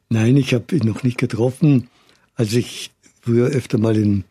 Nein, 0.08 0.36
ich 0.36 0.54
habe 0.54 0.72
ihn 0.72 0.86
noch 0.86 1.02
nicht 1.02 1.18
getroffen. 1.18 1.88
Als 2.36 2.52
ich 2.52 2.92
früher 3.20 3.48
öfter 3.48 3.78
mal 3.78 3.96
in 3.96 4.22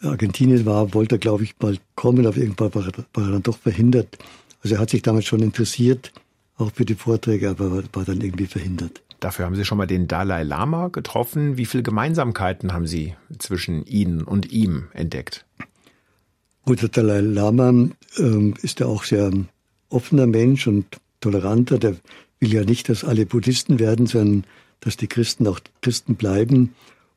Argentinien 0.00 0.64
war, 0.64 0.94
wollte 0.94 1.16
er, 1.16 1.18
glaube 1.18 1.44
ich, 1.44 1.54
mal 1.60 1.76
kommen, 1.94 2.26
aber 2.26 2.38
irgendwann 2.38 2.74
war 2.74 2.86
er 2.86 3.30
dann 3.30 3.42
doch 3.42 3.58
verhindert. 3.58 4.16
Also 4.62 4.76
er 4.76 4.80
hat 4.80 4.88
sich 4.88 5.02
damals 5.02 5.26
schon 5.26 5.40
interessiert, 5.40 6.10
auch 6.56 6.72
für 6.72 6.86
die 6.86 6.94
Vorträge, 6.94 7.50
aber 7.50 7.84
war 7.92 8.04
dann 8.04 8.22
irgendwie 8.22 8.46
verhindert. 8.46 9.02
Dafür 9.22 9.44
haben 9.44 9.54
Sie 9.54 9.64
schon 9.64 9.78
mal 9.78 9.86
den 9.86 10.08
Dalai 10.08 10.42
Lama 10.42 10.88
getroffen. 10.88 11.56
Wie 11.56 11.64
viele 11.64 11.84
Gemeinsamkeiten 11.84 12.72
haben 12.72 12.88
Sie 12.88 13.14
zwischen 13.38 13.86
Ihnen 13.86 14.24
und 14.24 14.50
ihm 14.50 14.88
entdeckt? 14.94 15.46
Gut, 16.64 16.82
der 16.82 16.88
Dalai 16.88 17.20
Lama 17.20 17.88
äh, 18.18 18.52
ist 18.62 18.80
ja 18.80 18.86
auch 18.86 19.04
sehr 19.04 19.30
offener 19.90 20.26
Mensch 20.26 20.66
und 20.66 20.86
toleranter. 21.20 21.78
Der 21.78 21.94
will 22.40 22.52
ja 22.52 22.64
nicht, 22.64 22.88
dass 22.88 23.04
alle 23.04 23.24
Buddhisten 23.24 23.78
werden, 23.78 24.06
sondern 24.06 24.44
dass 24.80 24.96
die 24.96 25.06
Christen 25.06 25.46
auch 25.46 25.60
Christen 25.82 26.16
bleiben. 26.16 26.74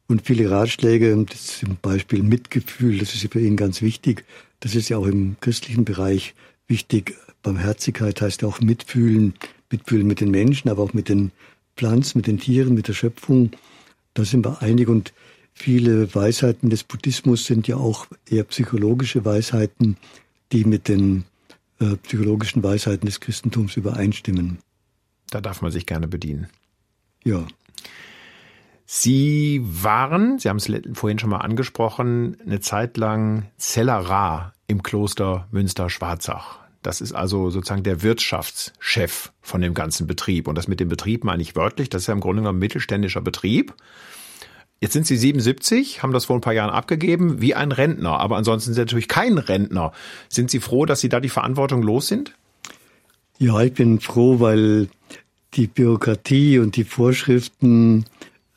Und 0.07 0.21
viele 0.27 0.51
Ratschläge, 0.51 1.25
zum 1.27 1.77
Beispiel 1.81 2.21
Mitgefühl, 2.21 2.99
das 2.99 3.15
ist 3.15 3.33
für 3.33 3.39
ihn 3.39 3.57
ganz 3.57 3.81
wichtig. 3.81 4.25
Das 4.59 4.75
ist 4.75 4.89
ja 4.89 4.99
auch 4.99 5.07
im 5.07 5.37
christlichen 5.41 5.85
Bereich 5.85 6.35
wichtig. 6.67 7.15
Barmherzigkeit 7.41 8.21
heißt 8.21 8.43
ja 8.43 8.47
auch 8.47 8.61
mitfühlen, 8.61 9.33
mitfühlen 9.71 10.05
mit 10.05 10.21
den 10.21 10.29
Menschen, 10.29 10.69
aber 10.69 10.83
auch 10.83 10.93
mit 10.93 11.09
den 11.09 11.31
Pflanzen, 11.75 12.19
mit 12.19 12.27
den 12.27 12.39
Tieren, 12.39 12.73
mit 12.73 12.87
der 12.87 12.93
Schöpfung. 12.93 13.51
Da 14.13 14.23
sind 14.25 14.45
wir 14.45 14.61
einig 14.61 14.87
und 14.87 15.13
viele 15.53 16.13
Weisheiten 16.13 16.69
des 16.69 16.83
Buddhismus 16.83 17.45
sind 17.45 17.67
ja 17.67 17.77
auch 17.77 18.07
eher 18.29 18.43
psychologische 18.45 19.25
Weisheiten, 19.25 19.97
die 20.51 20.65
mit 20.65 20.87
den 20.87 21.25
äh, 21.79 21.95
psychologischen 21.97 22.63
Weisheiten 22.63 23.05
des 23.05 23.19
Christentums 23.19 23.75
übereinstimmen. 23.75 24.59
Da 25.29 25.41
darf 25.41 25.61
man 25.61 25.71
sich 25.71 25.85
gerne 25.85 26.07
bedienen. 26.07 26.47
Ja. 27.23 27.45
Sie 28.85 29.61
waren, 29.63 30.37
Sie 30.37 30.47
haben 30.47 30.57
es 30.57 30.71
vorhin 30.93 31.17
schon 31.17 31.31
mal 31.31 31.39
angesprochen, 31.39 32.37
eine 32.45 32.59
Zeit 32.59 32.97
lang 32.97 33.47
Zellerar 33.57 34.53
im 34.67 34.83
Kloster 34.83 35.47
Münster-Schwarzach. 35.51 36.64
Das 36.85 37.01
ist 37.01 37.13
also 37.13 37.49
sozusagen 37.49 37.83
der 37.83 38.03
Wirtschaftschef 38.03 39.31
von 39.41 39.61
dem 39.61 39.73
ganzen 39.73 40.05
Betrieb. 40.05 40.47
Und 40.47 40.55
das 40.55 40.67
mit 40.67 40.79
dem 40.79 40.87
Betrieb 40.87 41.23
meine 41.23 41.41
ich 41.41 41.55
wörtlich. 41.55 41.89
Das 41.89 42.03
ist 42.03 42.07
ja 42.07 42.13
im 42.13 42.19
Grunde 42.19 42.41
genommen 42.41 42.57
ein 42.57 42.59
mittelständischer 42.59 43.21
Betrieb. 43.21 43.73
Jetzt 44.81 44.93
sind 44.93 45.07
Sie 45.07 45.17
77, 45.17 46.03
haben 46.03 46.13
das 46.13 46.25
vor 46.25 46.35
ein 46.35 46.41
paar 46.41 46.53
Jahren 46.53 46.69
abgegeben, 46.69 47.41
wie 47.41 47.55
ein 47.55 47.71
Rentner. 47.71 48.19
Aber 48.19 48.37
ansonsten 48.37 48.67
sind 48.67 48.75
Sie 48.75 48.81
natürlich 48.81 49.07
kein 49.07 49.39
Rentner. 49.39 49.93
Sind 50.29 50.51
Sie 50.51 50.59
froh, 50.59 50.85
dass 50.85 50.99
Sie 50.99 51.09
da 51.09 51.19
die 51.19 51.29
Verantwortung 51.29 51.81
los 51.81 52.07
sind? 52.07 52.35
Ja, 53.39 53.59
ich 53.61 53.73
bin 53.73 53.99
froh, 53.99 54.39
weil 54.39 54.87
die 55.55 55.67
Bürokratie 55.67 56.59
und 56.59 56.75
die 56.75 56.83
Vorschriften, 56.83 58.05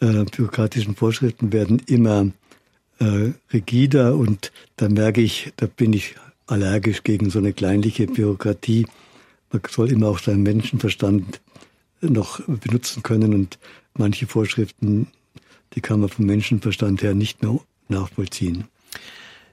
äh, 0.01 0.25
bürokratischen 0.25 0.97
Vorschriften 0.97 1.53
werden 1.53 1.81
immer 1.87 2.27
äh, 2.99 3.31
rigider 3.53 4.17
und 4.17 4.53
da 4.77 4.89
merke 4.89 5.23
ich, 5.23 5.53
da 5.57 5.67
bin 5.67 5.93
ich 5.93 6.17
allergisch 6.49 7.05
gegen 7.05 7.31
so 7.31 7.39
eine 7.39 7.53
kleinliche 7.53 8.07
Bürokratie. 8.07 8.87
Man 9.53 9.63
soll 9.69 9.91
immer 9.91 10.09
auch 10.09 10.19
seinen 10.19 10.43
Menschenverstand 10.43 11.41
noch 12.01 12.41
benutzen 12.47 13.03
können 13.03 13.35
und 13.35 13.59
manche 13.95 14.27
Vorschriften, 14.27 15.09
die 15.75 15.81
kann 15.81 16.01
man 16.01 16.09
vom 16.09 16.27
Menschenverstand 16.27 17.03
her 17.03 17.15
nicht 17.15 17.43
mehr 17.43 17.59
nachvollziehen. 17.89 18.65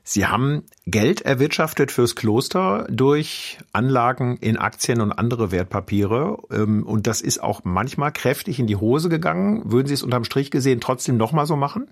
Sie 0.07 0.27
haben 0.27 0.61
Geld 0.85 1.21
erwirtschaftet 1.21 1.91
fürs 1.91 2.15
Kloster 2.15 2.85
durch 2.91 3.57
Anlagen 3.73 4.37
in 4.37 4.55
Aktien 4.55 5.01
und 5.01 5.11
andere 5.11 5.51
Wertpapiere. 5.51 6.37
Ähm, 6.51 6.83
und 6.83 7.07
das 7.07 7.21
ist 7.21 7.41
auch 7.41 7.61
manchmal 7.63 8.11
kräftig 8.11 8.59
in 8.59 8.67
die 8.67 8.75
Hose 8.75 9.09
gegangen. 9.09 9.63
Würden 9.71 9.87
Sie 9.87 9.95
es 9.95 10.03
unterm 10.03 10.23
Strich 10.23 10.51
gesehen 10.51 10.79
trotzdem 10.79 11.17
nochmal 11.17 11.47
so 11.47 11.55
machen? 11.55 11.87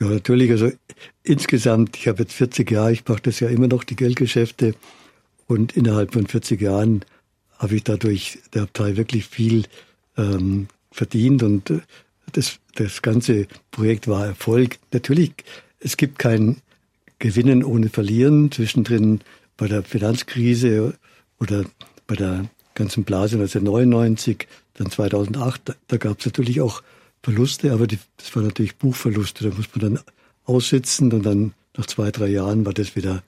Ja, 0.00 0.08
natürlich. 0.08 0.50
Also 0.50 0.72
insgesamt, 1.22 1.96
ich 1.96 2.08
habe 2.08 2.22
jetzt 2.22 2.34
40 2.34 2.70
Jahre, 2.70 2.92
ich 2.92 3.06
mache 3.06 3.22
das 3.22 3.40
ja 3.40 3.48
immer 3.48 3.68
noch, 3.68 3.84
die 3.84 3.96
Geldgeschäfte. 3.96 4.74
Und 5.46 5.76
innerhalb 5.76 6.12
von 6.12 6.26
40 6.26 6.60
Jahren 6.60 7.04
habe 7.58 7.76
ich 7.76 7.84
dadurch 7.84 8.38
der 8.52 8.62
Abtei 8.62 8.96
wirklich 8.96 9.26
viel 9.26 9.64
ähm, 10.16 10.68
verdient 10.90 11.42
und 11.42 11.70
äh, 11.70 11.80
das, 12.32 12.58
das 12.74 13.02
ganze 13.02 13.46
Projekt 13.70 14.08
war 14.08 14.26
Erfolg. 14.26 14.78
Natürlich, 14.92 15.32
es 15.80 15.96
gibt 15.96 16.18
kein 16.18 16.56
Gewinnen 17.18 17.62
ohne 17.62 17.88
Verlieren. 17.88 18.50
Zwischendrin 18.50 19.20
bei 19.56 19.68
der 19.68 19.82
Finanzkrise 19.82 20.94
oder 21.38 21.64
bei 22.06 22.16
der 22.16 22.46
ganzen 22.74 23.04
Blase 23.04 23.36
1999, 23.36 24.48
dann 24.74 24.90
2008, 24.90 25.60
da, 25.64 25.74
da 25.86 25.96
gab 25.96 26.18
es 26.18 26.26
natürlich 26.26 26.60
auch 26.60 26.82
Verluste, 27.24 27.72
aber 27.72 27.86
die, 27.86 27.98
das 28.18 28.36
waren 28.36 28.44
natürlich 28.44 28.76
Buchverluste. 28.76 29.48
Da 29.48 29.56
muss 29.56 29.68
man 29.74 29.94
dann 29.94 30.04
aussitzen 30.44 31.10
und 31.10 31.24
dann 31.24 31.54
nach 31.74 31.86
zwei, 31.86 32.10
drei 32.10 32.26
Jahren 32.26 32.66
war 32.66 32.74
das 32.74 32.96
wieder. 32.96 33.22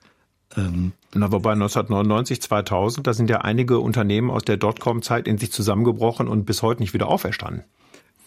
Ähm, 0.55 0.93
Na, 1.15 1.31
wobei 1.31 1.53
1999, 1.53 2.41
2000, 2.41 3.07
da 3.07 3.13
sind 3.13 3.29
ja 3.29 3.41
einige 3.41 3.79
Unternehmen 3.79 4.29
aus 4.29 4.43
der 4.43 4.57
Dotcom-Zeit 4.57 5.27
in 5.27 5.39
sich 5.39 5.51
zusammengebrochen 5.51 6.27
und 6.27 6.45
bis 6.45 6.61
heute 6.61 6.81
nicht 6.81 6.93
wieder 6.93 7.07
auferstanden. 7.07 7.63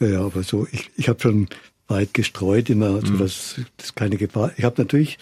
Ja, 0.00 0.09
ja 0.09 0.20
aber 0.22 0.42
so, 0.42 0.66
ich, 0.72 0.90
ich 0.96 1.09
habe 1.09 1.20
schon 1.20 1.48
weit 1.87 2.14
gestreut 2.14 2.68
immer, 2.68 3.00
so 3.00 3.12
mhm. 3.12 3.18
dass 3.18 3.61
das 3.76 3.94
keine 3.94 4.16
Gefahr. 4.16 4.50
Ich 4.56 4.64
habe 4.64 4.83
natürlich 4.83 5.18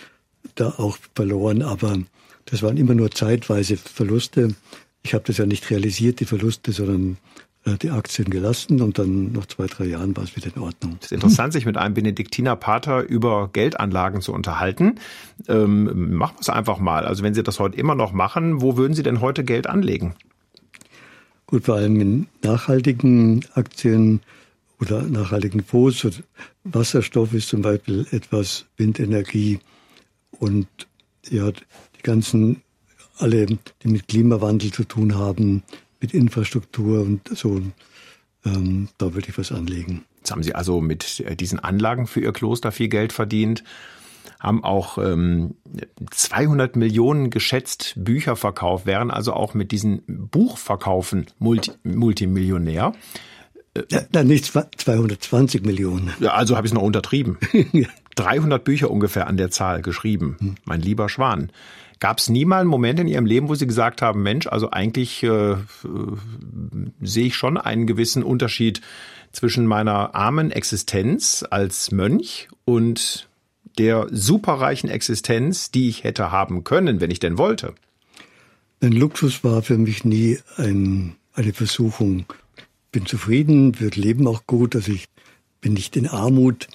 da 0.54 0.70
auch 0.78 0.96
verloren, 1.14 1.60
aber 1.60 1.98
das 2.46 2.62
waren 2.62 2.78
immer 2.78 2.94
nur 2.94 3.10
zeitweise 3.10 3.76
Verluste. 3.76 4.54
Ich 5.02 5.12
habe 5.12 5.24
das 5.26 5.36
ja 5.36 5.44
nicht 5.44 5.68
realisiert, 5.70 6.20
die 6.20 6.24
Verluste, 6.24 6.72
sondern 6.72 7.18
die 7.64 7.90
Aktien 7.90 8.30
gelassen 8.30 8.80
und 8.80 8.98
dann 8.98 9.32
nach 9.32 9.46
zwei, 9.46 9.66
drei 9.66 9.84
Jahren 9.84 10.16
war 10.16 10.24
es 10.24 10.34
wieder 10.36 10.48
in 10.54 10.62
Ordnung. 10.62 10.96
Es 11.00 11.06
ist 11.06 11.12
interessant, 11.12 11.52
sich 11.52 11.66
mit 11.66 11.76
einem 11.76 11.94
Benediktiner-Pater 11.94 13.02
über 13.02 13.50
Geldanlagen 13.52 14.20
zu 14.22 14.32
unterhalten. 14.32 14.96
Ähm, 15.48 16.14
machen 16.14 16.36
wir 16.36 16.40
es 16.40 16.48
einfach 16.48 16.78
mal. 16.78 17.04
Also 17.04 17.22
wenn 17.22 17.34
Sie 17.34 17.42
das 17.42 17.58
heute 17.58 17.76
immer 17.76 17.94
noch 17.94 18.12
machen, 18.12 18.62
wo 18.62 18.76
würden 18.76 18.94
Sie 18.94 19.02
denn 19.02 19.20
heute 19.20 19.44
Geld 19.44 19.66
anlegen? 19.66 20.14
Gut, 21.46 21.64
vor 21.64 21.76
allem 21.76 22.00
in 22.00 22.26
nachhaltigen 22.42 23.44
Aktien 23.54 24.20
oder 24.80 25.02
nachhaltigen 25.02 25.62
Fonds. 25.62 26.22
Wasserstoff 26.64 27.34
ist 27.34 27.48
zum 27.48 27.62
Beispiel 27.62 28.06
etwas, 28.10 28.66
Windenergie 28.76 29.58
und 30.38 30.68
ja, 31.28 31.50
die 31.50 32.02
ganzen, 32.02 32.62
alle, 33.18 33.46
die 33.46 33.88
mit 33.88 34.08
Klimawandel 34.08 34.72
zu 34.72 34.84
tun 34.84 35.16
haben, 35.16 35.62
mit 36.00 36.14
Infrastruktur 36.14 37.02
und 37.02 37.28
so. 37.36 37.60
Ähm, 38.44 38.88
da 38.98 39.14
würde 39.14 39.28
ich 39.28 39.38
was 39.38 39.52
anlegen. 39.52 40.04
Jetzt 40.18 40.30
haben 40.30 40.42
Sie 40.42 40.54
also 40.54 40.80
mit 40.80 41.20
äh, 41.20 41.36
diesen 41.36 41.58
Anlagen 41.58 42.06
für 42.06 42.20
Ihr 42.20 42.32
Kloster 42.32 42.72
viel 42.72 42.88
Geld 42.88 43.12
verdient, 43.12 43.64
haben 44.38 44.62
auch 44.62 44.98
ähm, 44.98 45.56
200 46.10 46.76
Millionen 46.76 47.30
geschätzt 47.30 47.94
Bücher 47.96 48.36
verkauft, 48.36 48.86
wären 48.86 49.10
also 49.10 49.32
auch 49.32 49.54
mit 49.54 49.72
diesen 49.72 50.02
Buchverkaufen 50.06 51.26
Multi 51.38 51.72
Multimillionär. 51.82 52.92
Ja, 53.90 54.00
dann 54.10 54.26
nicht 54.26 54.46
220 54.46 55.64
Millionen. 55.64 56.12
Ja, 56.20 56.34
also 56.34 56.56
habe 56.56 56.66
ich 56.66 56.72
es 56.72 56.74
noch 56.74 56.82
untertrieben. 56.82 57.38
300 58.16 58.64
Bücher 58.64 58.90
ungefähr 58.90 59.28
an 59.28 59.36
der 59.36 59.50
Zahl 59.50 59.82
geschrieben, 59.82 60.36
hm. 60.40 60.54
mein 60.64 60.80
lieber 60.80 61.08
Schwan. 61.08 61.50
Gab 62.00 62.18
es 62.18 62.28
nie 62.28 62.44
mal 62.44 62.60
einen 62.60 62.70
Moment 62.70 63.00
in 63.00 63.08
Ihrem 63.08 63.26
Leben, 63.26 63.48
wo 63.48 63.54
Sie 63.54 63.66
gesagt 63.66 64.02
haben, 64.02 64.22
Mensch, 64.22 64.46
also 64.46 64.70
eigentlich 64.70 65.22
äh, 65.22 65.52
äh, 65.52 65.56
sehe 67.00 67.26
ich 67.26 67.34
schon 67.34 67.56
einen 67.56 67.86
gewissen 67.86 68.22
Unterschied 68.22 68.80
zwischen 69.32 69.66
meiner 69.66 70.14
armen 70.14 70.50
Existenz 70.50 71.44
als 71.48 71.90
Mönch 71.90 72.48
und 72.64 73.28
der 73.78 74.08
superreichen 74.10 74.90
Existenz, 74.90 75.70
die 75.70 75.88
ich 75.88 76.04
hätte 76.04 76.30
haben 76.30 76.64
können, 76.64 77.00
wenn 77.00 77.10
ich 77.10 77.20
denn 77.20 77.38
wollte? 77.38 77.74
Ein 78.80 78.92
Luxus 78.92 79.42
war 79.44 79.62
für 79.62 79.78
mich 79.78 80.04
nie 80.04 80.38
ein, 80.56 81.16
eine 81.34 81.52
Versuchung. 81.52 82.26
Bin 82.92 83.06
zufrieden, 83.06 83.80
wird 83.80 83.96
Leben 83.96 84.26
auch 84.26 84.46
gut, 84.46 84.74
also 84.76 84.92
ich 84.92 85.06
bin 85.60 85.74
nicht 85.74 85.96
in 85.96 86.06
Armut. 86.06 86.68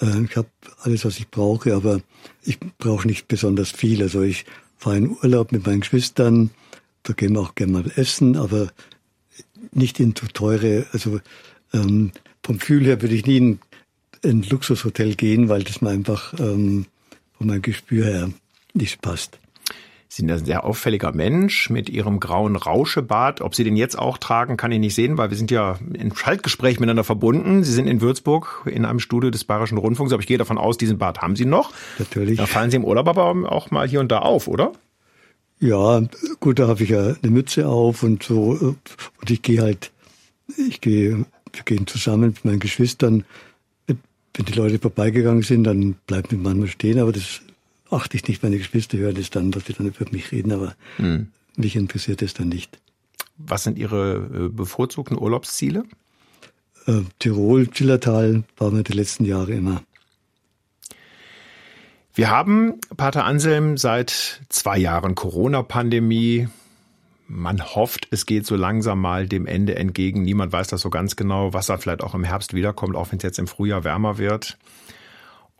Äh, 0.00 0.22
ich 0.22 0.36
habe 0.36 0.48
alles, 0.80 1.04
was 1.04 1.18
ich 1.18 1.28
brauche, 1.28 1.74
aber 1.74 2.00
ich 2.42 2.58
brauche 2.78 3.06
nicht 3.06 3.28
besonders 3.28 3.70
viel. 3.70 4.02
Also 4.02 4.22
ich 4.22 4.44
fahre 4.78 4.96
in 4.96 5.16
Urlaub 5.22 5.52
mit 5.52 5.66
meinen 5.66 5.80
Geschwistern, 5.80 6.50
da 7.02 7.12
gehen 7.12 7.34
wir 7.34 7.40
auch 7.40 7.54
gerne 7.54 7.72
mal 7.72 7.92
essen, 7.96 8.36
aber 8.36 8.68
nicht 9.72 10.00
in 10.00 10.14
zu 10.14 10.26
teure, 10.26 10.86
also 10.92 11.20
ähm, 11.72 12.12
vom 12.42 12.58
Gefühl 12.58 12.84
her 12.84 13.02
würde 13.02 13.14
ich 13.14 13.26
nie 13.26 13.36
in 13.36 13.58
ein 14.24 14.42
Luxushotel 14.42 15.14
gehen, 15.14 15.48
weil 15.48 15.64
das 15.64 15.80
mir 15.80 15.90
einfach 15.90 16.32
ähm, 16.38 16.86
von 17.36 17.46
meinem 17.46 17.62
Gespür 17.62 18.06
her 18.06 18.30
nicht 18.74 19.02
passt. 19.02 19.38
Sie 20.10 20.22
sind 20.22 20.30
ein 20.30 20.42
sehr 20.42 20.64
auffälliger 20.64 21.12
Mensch 21.12 21.68
mit 21.68 21.90
Ihrem 21.90 22.18
grauen 22.18 22.56
Rauschebart. 22.56 23.42
Ob 23.42 23.54
Sie 23.54 23.62
den 23.62 23.76
jetzt 23.76 23.98
auch 23.98 24.16
tragen, 24.16 24.56
kann 24.56 24.72
ich 24.72 24.78
nicht 24.78 24.94
sehen, 24.94 25.18
weil 25.18 25.28
wir 25.28 25.36
sind 25.36 25.50
ja 25.50 25.78
im 25.92 26.16
Schaltgespräch 26.16 26.80
miteinander 26.80 27.04
verbunden. 27.04 27.62
Sie 27.62 27.72
sind 27.72 27.86
in 27.86 28.00
Würzburg 28.00 28.62
in 28.64 28.86
einem 28.86 29.00
Studio 29.00 29.28
des 29.28 29.44
Bayerischen 29.44 29.76
Rundfunks, 29.76 30.12
aber 30.14 30.22
ich 30.22 30.26
gehe 30.26 30.38
davon 30.38 30.56
aus, 30.56 30.78
diesen 30.78 30.96
Bart 30.96 31.20
haben 31.20 31.36
Sie 31.36 31.44
noch. 31.44 31.72
Natürlich. 31.98 32.38
Da 32.38 32.46
fallen 32.46 32.70
Sie 32.70 32.76
im 32.76 32.84
Urlaub 32.84 33.06
aber 33.06 33.52
auch 33.52 33.70
mal 33.70 33.86
hier 33.86 34.00
und 34.00 34.10
da 34.10 34.20
auf, 34.20 34.48
oder? 34.48 34.72
Ja, 35.60 36.02
gut, 36.40 36.58
da 36.58 36.68
habe 36.68 36.82
ich 36.84 36.88
ja 36.88 37.14
eine 37.22 37.30
Mütze 37.30 37.68
auf 37.68 38.02
und 38.02 38.22
so. 38.22 38.76
Und 39.20 39.30
ich 39.30 39.42
gehe 39.42 39.60
halt, 39.60 39.90
ich 40.56 40.80
gehe, 40.80 41.26
wir 41.52 41.62
gehen 41.66 41.86
zusammen 41.86 42.28
mit 42.28 42.44
meinen 42.46 42.60
Geschwistern. 42.60 43.24
Wenn 43.86 44.44
die 44.46 44.52
Leute 44.52 44.78
vorbeigegangen 44.78 45.42
sind, 45.42 45.64
dann 45.64 45.96
bleiben 46.06 46.30
wir 46.30 46.38
manchmal 46.38 46.68
stehen, 46.68 46.98
aber 46.98 47.12
das 47.12 47.42
achte 47.90 48.16
ich 48.16 48.26
nicht. 48.28 48.42
Meine 48.42 48.58
Geschwister 48.58 48.98
hören 48.98 49.16
es 49.16 49.30
dann, 49.30 49.50
dass 49.50 49.66
sie 49.66 49.72
dann 49.72 49.86
über 49.86 50.10
mich 50.10 50.32
reden, 50.32 50.52
aber 50.52 50.74
mhm. 50.98 51.28
mich 51.56 51.76
interessiert 51.76 52.22
es 52.22 52.34
dann 52.34 52.48
nicht. 52.48 52.78
Was 53.36 53.64
sind 53.64 53.78
Ihre 53.78 54.16
äh, 54.16 54.48
bevorzugten 54.48 55.16
Urlaubsziele? 55.16 55.84
Äh, 56.86 57.02
Tirol, 57.18 57.70
Zillertal 57.70 58.44
waren 58.56 58.76
wir 58.76 58.82
die 58.82 58.92
letzten 58.92 59.24
Jahre 59.24 59.52
immer. 59.52 59.82
Wir 62.14 62.30
haben, 62.30 62.80
Pater 62.96 63.24
Anselm, 63.24 63.76
seit 63.76 64.40
zwei 64.48 64.76
Jahren 64.76 65.14
Corona-Pandemie. 65.14 66.48
Man 67.28 67.62
hofft, 67.62 68.08
es 68.10 68.26
geht 68.26 68.44
so 68.44 68.56
langsam 68.56 69.00
mal 69.00 69.28
dem 69.28 69.46
Ende 69.46 69.76
entgegen. 69.76 70.22
Niemand 70.22 70.52
weiß 70.52 70.66
das 70.66 70.80
so 70.80 70.90
ganz 70.90 71.14
genau, 71.14 71.52
was 71.52 71.66
da 71.66 71.78
vielleicht 71.78 72.02
auch 72.02 72.14
im 72.14 72.24
Herbst 72.24 72.54
wiederkommt, 72.54 72.96
auch 72.96 73.12
wenn 73.12 73.18
es 73.18 73.22
jetzt 73.22 73.38
im 73.38 73.46
Frühjahr 73.46 73.84
wärmer 73.84 74.18
wird. 74.18 74.58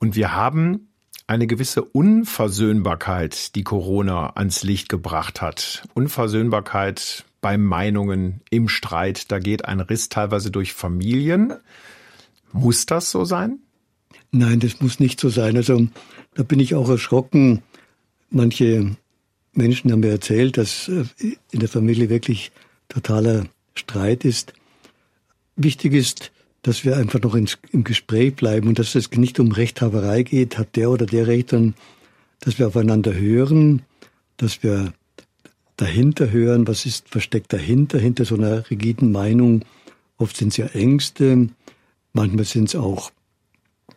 Und 0.00 0.16
wir 0.16 0.34
haben 0.34 0.87
eine 1.26 1.46
gewisse 1.46 1.82
Unversöhnbarkeit, 1.82 3.54
die 3.54 3.64
Corona 3.64 4.32
ans 4.36 4.62
Licht 4.62 4.88
gebracht 4.88 5.42
hat. 5.42 5.82
Unversöhnbarkeit 5.94 7.24
bei 7.40 7.58
Meinungen, 7.58 8.40
im 8.50 8.68
Streit. 8.68 9.30
Da 9.30 9.38
geht 9.38 9.64
ein 9.64 9.80
Riss 9.80 10.08
teilweise 10.08 10.50
durch 10.50 10.72
Familien. 10.72 11.54
Muss 12.52 12.86
das 12.86 13.10
so 13.10 13.24
sein? 13.24 13.58
Nein, 14.30 14.60
das 14.60 14.80
muss 14.80 15.00
nicht 15.00 15.20
so 15.20 15.28
sein. 15.28 15.56
Also 15.56 15.86
da 16.34 16.42
bin 16.42 16.60
ich 16.60 16.74
auch 16.74 16.88
erschrocken. 16.88 17.62
Manche 18.30 18.96
Menschen 19.52 19.92
haben 19.92 20.00
mir 20.00 20.10
erzählt, 20.10 20.56
dass 20.56 20.88
äh, 20.88 21.04
in 21.50 21.60
der 21.60 21.68
Familie 21.68 22.08
wirklich 22.08 22.52
totaler 22.88 23.46
Streit 23.74 24.24
ist. 24.24 24.52
Wichtig 25.56 25.92
ist, 25.92 26.30
dass 26.62 26.84
wir 26.84 26.96
einfach 26.96 27.20
noch 27.20 27.34
ins, 27.34 27.58
im 27.72 27.84
Gespräch 27.84 28.34
bleiben 28.34 28.68
und 28.68 28.78
dass 28.78 28.94
es 28.94 29.10
nicht 29.12 29.38
um 29.40 29.52
Rechthaberei 29.52 30.22
geht, 30.22 30.58
hat 30.58 30.76
der 30.76 30.90
oder 30.90 31.06
der 31.06 31.26
Recht, 31.26 31.50
sondern 31.50 31.74
dass 32.40 32.58
wir 32.58 32.66
aufeinander 32.66 33.14
hören, 33.14 33.82
dass 34.36 34.62
wir 34.62 34.92
dahinter 35.76 36.30
hören, 36.30 36.66
was 36.66 36.86
ist 36.86 37.08
versteckt 37.08 37.52
dahinter, 37.52 37.98
hinter 37.98 38.24
so 38.24 38.34
einer 38.34 38.68
rigiden 38.70 39.12
Meinung. 39.12 39.64
Oft 40.16 40.36
sind 40.36 40.48
es 40.48 40.56
ja 40.56 40.66
Ängste, 40.66 41.48
manchmal 42.12 42.44
sind 42.44 42.68
es 42.68 42.74
auch 42.74 43.12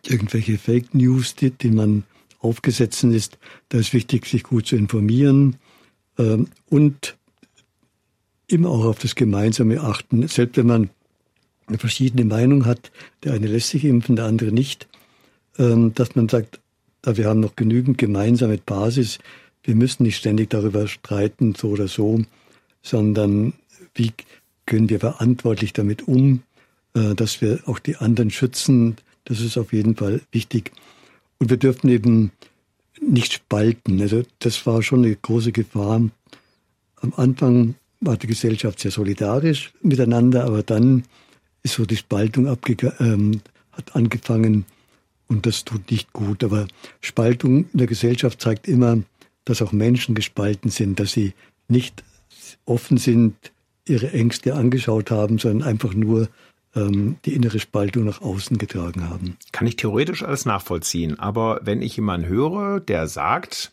irgendwelche 0.06 0.58
Fake 0.58 0.94
News, 0.94 1.34
die, 1.34 1.50
die 1.50 1.70
man 1.70 2.04
aufgesetzt 2.40 3.04
ist. 3.04 3.38
Da 3.68 3.78
ist 3.78 3.92
wichtig, 3.92 4.26
sich 4.26 4.42
gut 4.42 4.66
zu 4.66 4.76
informieren 4.76 5.56
ähm, 6.18 6.48
und 6.68 7.16
immer 8.46 8.70
auch 8.70 8.84
auf 8.84 8.98
das 8.98 9.14
Gemeinsame 9.14 9.80
achten. 9.80 10.26
Selbst 10.28 10.56
wenn 10.56 10.66
man 10.66 10.90
eine 11.72 11.78
verschiedene 11.78 12.24
Meinung 12.24 12.66
hat, 12.66 12.92
der 13.24 13.32
eine 13.32 13.46
lässt 13.46 13.70
sich 13.70 13.84
impfen, 13.84 14.16
der 14.16 14.26
andere 14.26 14.52
nicht, 14.52 14.88
ähm, 15.58 15.94
dass 15.94 16.14
man 16.14 16.28
sagt, 16.28 16.60
wir 17.04 17.26
haben 17.26 17.40
noch 17.40 17.56
genügend 17.56 17.98
gemeinsame 17.98 18.58
Basis, 18.58 19.18
wir 19.64 19.74
müssen 19.74 20.04
nicht 20.04 20.16
ständig 20.16 20.50
darüber 20.50 20.86
streiten, 20.86 21.54
so 21.54 21.70
oder 21.70 21.88
so, 21.88 22.22
sondern 22.82 23.54
wie 23.94 24.12
können 24.66 24.88
wir 24.88 25.00
verantwortlich 25.00 25.72
damit 25.72 26.06
um, 26.06 26.42
äh, 26.94 27.14
dass 27.14 27.40
wir 27.40 27.60
auch 27.66 27.78
die 27.78 27.96
anderen 27.96 28.30
schützen. 28.30 28.96
Das 29.24 29.40
ist 29.40 29.56
auf 29.56 29.72
jeden 29.72 29.96
Fall 29.96 30.20
wichtig. 30.30 30.72
Und 31.38 31.50
wir 31.50 31.56
dürfen 31.56 31.88
eben 31.88 32.32
nicht 33.00 33.32
spalten. 33.32 34.00
Also 34.00 34.22
das 34.38 34.64
war 34.66 34.82
schon 34.82 35.04
eine 35.04 35.14
große 35.16 35.52
Gefahr. 35.52 36.08
Am 36.96 37.12
Anfang 37.16 37.74
war 38.00 38.16
die 38.16 38.26
Gesellschaft 38.26 38.80
sehr 38.80 38.90
solidarisch 38.90 39.72
miteinander, 39.82 40.44
aber 40.44 40.62
dann 40.62 41.04
ist 41.62 41.74
so 41.74 41.86
die 41.86 41.96
Spaltung 41.96 42.46
ähm, 42.46 43.40
hat 43.72 43.96
angefangen 43.96 44.64
und 45.28 45.46
das 45.46 45.64
tut 45.64 45.90
nicht 45.90 46.12
gut. 46.12 46.44
Aber 46.44 46.66
Spaltung 47.00 47.66
in 47.72 47.78
der 47.78 47.86
Gesellschaft 47.86 48.40
zeigt 48.40 48.68
immer, 48.68 48.98
dass 49.44 49.62
auch 49.62 49.72
Menschen 49.72 50.14
gespalten 50.14 50.70
sind, 50.70 51.00
dass 51.00 51.12
sie 51.12 51.32
nicht 51.68 52.04
offen 52.64 52.98
sind, 52.98 53.34
ihre 53.86 54.12
Ängste 54.12 54.54
angeschaut 54.54 55.10
haben, 55.10 55.38
sondern 55.38 55.66
einfach 55.66 55.94
nur 55.94 56.28
ähm, 56.74 57.16
die 57.24 57.34
innere 57.34 57.58
Spaltung 57.58 58.04
nach 58.04 58.20
außen 58.20 58.58
getragen 58.58 59.08
haben. 59.08 59.36
Kann 59.50 59.66
ich 59.66 59.76
theoretisch 59.76 60.22
alles 60.22 60.44
nachvollziehen, 60.44 61.18
aber 61.18 61.60
wenn 61.64 61.82
ich 61.82 61.96
jemanden 61.96 62.28
höre, 62.28 62.80
der 62.80 63.08
sagt, 63.08 63.72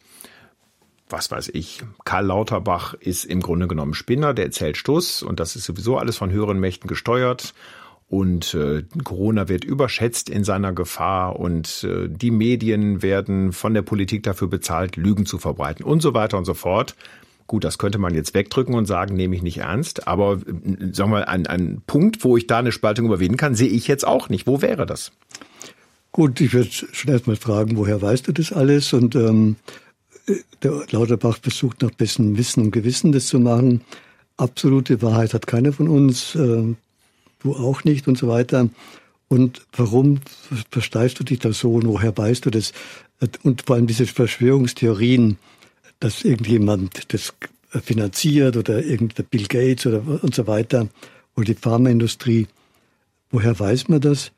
was 1.10 1.32
weiß 1.32 1.50
ich, 1.54 1.82
Karl 2.06 2.28
Lauterbach 2.28 2.94
ist 2.94 3.26
im 3.26 3.42
Grunde 3.42 3.68
genommen 3.68 3.94
Spinner, 3.94 4.34
der 4.34 4.46
erzählt 4.46 4.78
Stuss 4.78 5.24
und 5.24 5.40
das 5.40 5.56
ist 5.56 5.66
sowieso 5.66 5.98
alles 5.98 6.18
von 6.18 6.32
höheren 6.32 6.60
Mächten 6.60 6.88
gesteuert 6.88 7.54
und 8.10 8.56
äh, 8.56 8.84
Corona 9.04 9.50
wird 9.50 9.64
überschätzt 9.64 10.30
in 10.30 10.44
seiner 10.44 10.74
Gefahr 10.74 11.40
und 11.40 11.84
äh, 11.84 12.10
die 12.10 12.32
Medien 12.32 13.04
werden 13.04 13.54
von 13.54 13.76
der 13.76 13.84
Politik 13.84 14.24
dafür 14.24 14.48
bezahlt, 14.48 14.96
Lügen 14.96 15.28
zu 15.28 15.38
verbreiten 15.38 15.86
und 15.86 16.02
so 16.02 16.16
weiter 16.16 16.38
und 16.38 16.46
so 16.46 16.56
fort. 16.56 16.96
Gut, 17.46 17.64
das 17.64 17.78
könnte 17.78 18.00
man 18.00 18.16
jetzt 18.16 18.34
wegdrücken 18.34 18.76
und 18.76 18.86
sagen, 18.86 19.16
nehme 19.16 19.36
ich 19.36 19.44
nicht 19.44 19.60
ernst. 19.60 20.08
Aber 20.08 20.34
äh, 20.34 20.92
sagen 20.92 21.12
wir 21.12 21.20
mal, 21.20 21.26
ein, 21.26 21.46
ein 21.46 21.82
Punkt, 21.86 22.24
wo 22.24 22.36
ich 22.36 22.48
da 22.48 22.58
eine 22.58 22.72
Spaltung 22.72 23.06
überwinden 23.06 23.38
kann, 23.38 23.54
sehe 23.54 23.70
ich 23.70 23.88
jetzt 23.88 24.08
auch 24.08 24.28
nicht. 24.28 24.48
Wo 24.48 24.62
wäre 24.64 24.88
das? 24.88 25.12
Gut, 26.12 26.42
ich 26.42 26.54
würde 26.54 26.72
schon 26.72 27.12
erstmal 27.12 27.36
fragen, 27.36 27.78
woher 27.78 28.02
weißt 28.02 28.28
du 28.28 28.32
das 28.32 28.52
alles? 28.52 28.92
Und 28.94 29.14
ähm, 29.14 29.58
der 30.64 30.86
Lauterbach 30.92 31.40
versucht 31.42 31.82
nach 31.82 31.92
bestem 31.92 32.38
Wissen 32.38 32.66
und 32.66 32.72
Gewissen 32.72 33.12
das 33.12 33.28
zu 33.28 33.40
machen. 33.40 33.82
Absolute 34.38 35.02
Wahrheit 35.02 35.34
hat 35.34 35.48
keiner 35.48 35.74
von 35.74 35.88
uns. 35.88 36.36
Äh, 36.36 36.76
du 37.40 37.56
auch 37.56 37.84
nicht 37.84 38.08
und 38.08 38.18
so 38.18 38.28
weiter. 38.28 38.70
Und 39.28 39.62
warum 39.74 40.20
versteifst 40.72 41.20
du 41.20 41.24
dich 41.24 41.40
da 41.40 41.54
so 41.54 41.76
und 41.76 41.88
woher 41.88 42.18
weißt 42.18 42.46
du 42.46 42.50
das? 42.50 42.74
Und 43.44 43.64
vor 43.66 43.76
allem 43.76 43.88
diese 43.88 44.08
Verschwörungstheorien, 44.08 45.38
dass 46.00 46.24
irgendjemand 46.24 47.14
das 47.14 47.34
finanziert 47.84 48.58
oder 48.58 48.84
irgendein 48.84 49.26
Bill 49.26 49.46
Gates 49.48 49.86
oder 49.86 50.02
und 50.24 50.34
so 50.34 50.48
weiter 50.48 50.88
oder 51.36 51.46
die 51.46 51.54
Pharmaindustrie. 51.56 52.48
Woher 53.30 53.60
weiß 53.60 53.90
man 53.90 54.02
das? 54.02 54.32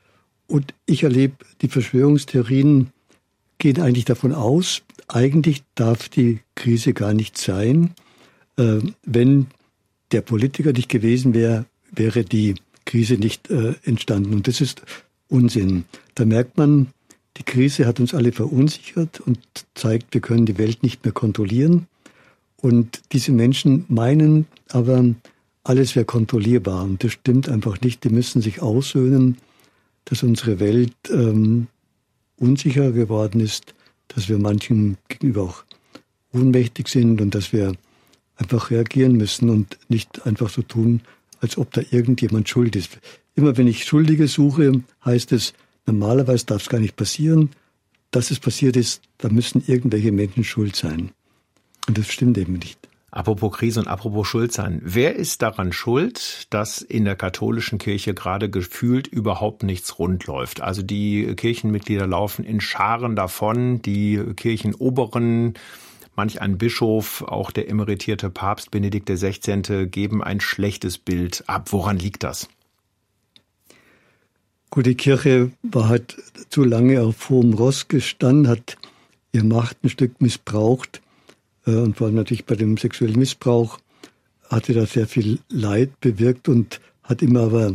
Und 0.48 0.74
ich 0.86 1.04
erlebe, 1.04 1.36
die 1.62 1.70
Verschwörungstheorien 1.70 2.92
gehen 3.58 3.80
eigentlich 3.80 4.06
davon 4.06 4.34
aus, 4.34 4.82
eigentlich 5.14 5.64
darf 5.76 6.10
die 6.10 6.40
Krise 6.56 6.94
gar 6.94 7.14
nicht 7.14 7.38
sein. 7.38 7.94
Äh, 8.58 8.80
wenn 9.04 9.48
der 10.12 10.22
Politiker 10.22 10.74
nicht 10.74 10.90
gewesen 10.90 11.34
wäre, 11.34 11.66
wäre 11.92 12.24
die 12.24 12.56
Krise 12.86 13.16
nicht 13.16 13.50
äh, 13.50 13.76
entstanden. 13.84 14.34
Und 14.34 14.48
das 14.48 14.62
ist 14.62 14.82
Unsinn. 15.28 15.86
Da 16.16 16.26
merkt 16.26 16.58
man, 16.58 16.88
die 17.38 17.44
Krise 17.44 17.86
hat 17.86 18.00
uns 18.00 18.14
alle 18.14 18.32
verunsichert 18.32 19.20
und 19.22 19.40
zeigt, 19.76 20.14
wir 20.14 20.22
können 20.22 20.46
die 20.46 20.58
Welt 20.58 20.84
nicht 20.84 21.04
mehr 21.04 21.14
kontrollieren. 21.14 21.88
Und 22.58 23.02
diese 23.12 23.32
Menschen 23.32 23.86
meinen 23.88 24.46
aber, 24.70 25.04
alles 25.64 25.96
wäre 25.96 26.06
kontrollierbar. 26.06 26.84
Und 26.84 27.04
das 27.04 27.14
stimmt 27.14 27.50
einfach 27.50 27.80
nicht. 27.82 28.04
Die 28.04 28.10
müssen 28.10 28.42
sich 28.42 28.62
aussöhnen, 28.62 29.38
dass 30.06 30.24
unsere 30.24 30.60
Welt 30.60 30.94
ähm, 31.10 31.68
unsicher 32.38 32.92
geworden 32.92 33.40
ist, 33.40 33.74
dass 34.16 34.30
wir 34.30 34.38
manchen 34.38 34.98
gegenüber 35.08 35.44
auch 35.44 35.64
ohnmächtig 36.34 36.88
sind 36.88 37.22
und 37.22 37.36
dass 37.36 37.54
wir 37.54 37.74
einfach 38.38 38.72
reagieren 38.72 39.14
müssen 39.14 39.50
und 39.50 39.78
nicht 39.90 40.26
einfach 40.26 40.50
so 40.50 40.62
tun, 40.62 41.02
als 41.40 41.58
ob 41.58 41.72
da 41.72 41.82
irgendjemand 41.92 42.50
schuld 42.50 42.76
ist. 42.76 43.00
Immer 43.36 43.58
wenn 43.58 43.68
ich 43.68 43.86
Schuldige 43.86 44.28
suche, 44.28 44.84
heißt 45.06 45.32
es, 45.32 45.54
normalerweise 45.86 46.46
darf 46.46 46.64
es 46.64 46.70
gar 46.70 46.80
nicht 46.80 46.96
passieren. 46.96 47.50
Dass 48.12 48.30
es 48.30 48.40
passiert 48.40 48.76
ist, 48.76 49.02
da 49.20 49.30
müssen 49.30 49.64
irgendwelche 49.66 50.12
Menschen 50.12 50.44
schuld 50.44 50.76
sein. 50.76 51.12
Und 51.88 51.98
das 51.98 52.12
stimmt 52.12 52.38
eben 52.38 52.54
nicht. 52.54 52.91
Apropos 53.14 53.52
Krise 53.52 53.82
und 53.82 53.90
apropos 53.90 54.26
Schuld 54.26 54.54
sein. 54.54 54.82
Wer 54.86 55.18
ist 55.18 55.42
daran 55.42 55.74
schuld, 55.74 56.48
dass 56.50 56.82
in 56.82 57.04
der 57.04 57.18
katholischen 57.18 57.78
Kirche 57.78 58.14
gerade 58.14 58.50
gefühlt 58.50 59.06
überhaupt 59.06 59.64
nichts 59.64 60.00
rund 60.00 60.26
läuft? 60.28 60.62
Also 60.62 60.82
die 60.82 61.36
Kirchenmitglieder 61.36 62.08
laufen 62.08 62.46
in 62.46 62.62
Scharen 62.62 63.18
davon, 63.18 63.82
die 63.82 64.18
Kirchenoberen 64.38 65.56
Manch 66.16 66.42
ein 66.42 66.58
Bischof, 66.58 67.22
auch 67.24 67.52
der 67.52 67.70
emeritierte 67.70 68.30
Papst 68.30 68.72
Benedikt 68.72 69.10
XVI. 69.10 69.88
geben 69.88 70.22
ein 70.24 70.40
schlechtes 70.40 70.98
Bild 70.98 71.44
ab. 71.48 71.72
Woran 71.72 71.98
liegt 71.98 72.24
das? 72.24 72.50
Gut, 74.70 74.86
die 74.86 74.96
Kirche 74.96 75.52
war 75.64 75.90
halt 75.90 76.18
zu 76.50 76.64
lange 76.64 77.02
auf 77.02 77.30
hohem 77.30 77.54
Ross 77.54 77.88
gestanden, 77.88 78.48
hat 78.48 78.78
ihr 79.34 79.44
Macht 79.44 79.84
ein 79.84 79.90
Stück 79.90 80.22
missbraucht 80.22 81.02
und 81.66 81.98
vor 81.98 82.08
allem 82.08 82.16
natürlich 82.16 82.46
bei 82.46 82.56
dem 82.56 82.78
sexuellen 82.78 83.20
Missbrauch 83.20 83.80
hatte 84.50 84.74
da 84.74 84.86
sehr 84.86 85.08
viel 85.08 85.40
Leid 85.50 86.00
bewirkt 86.02 86.50
und 86.50 86.82
hat 87.04 87.22
immer 87.22 87.42
aber 87.42 87.74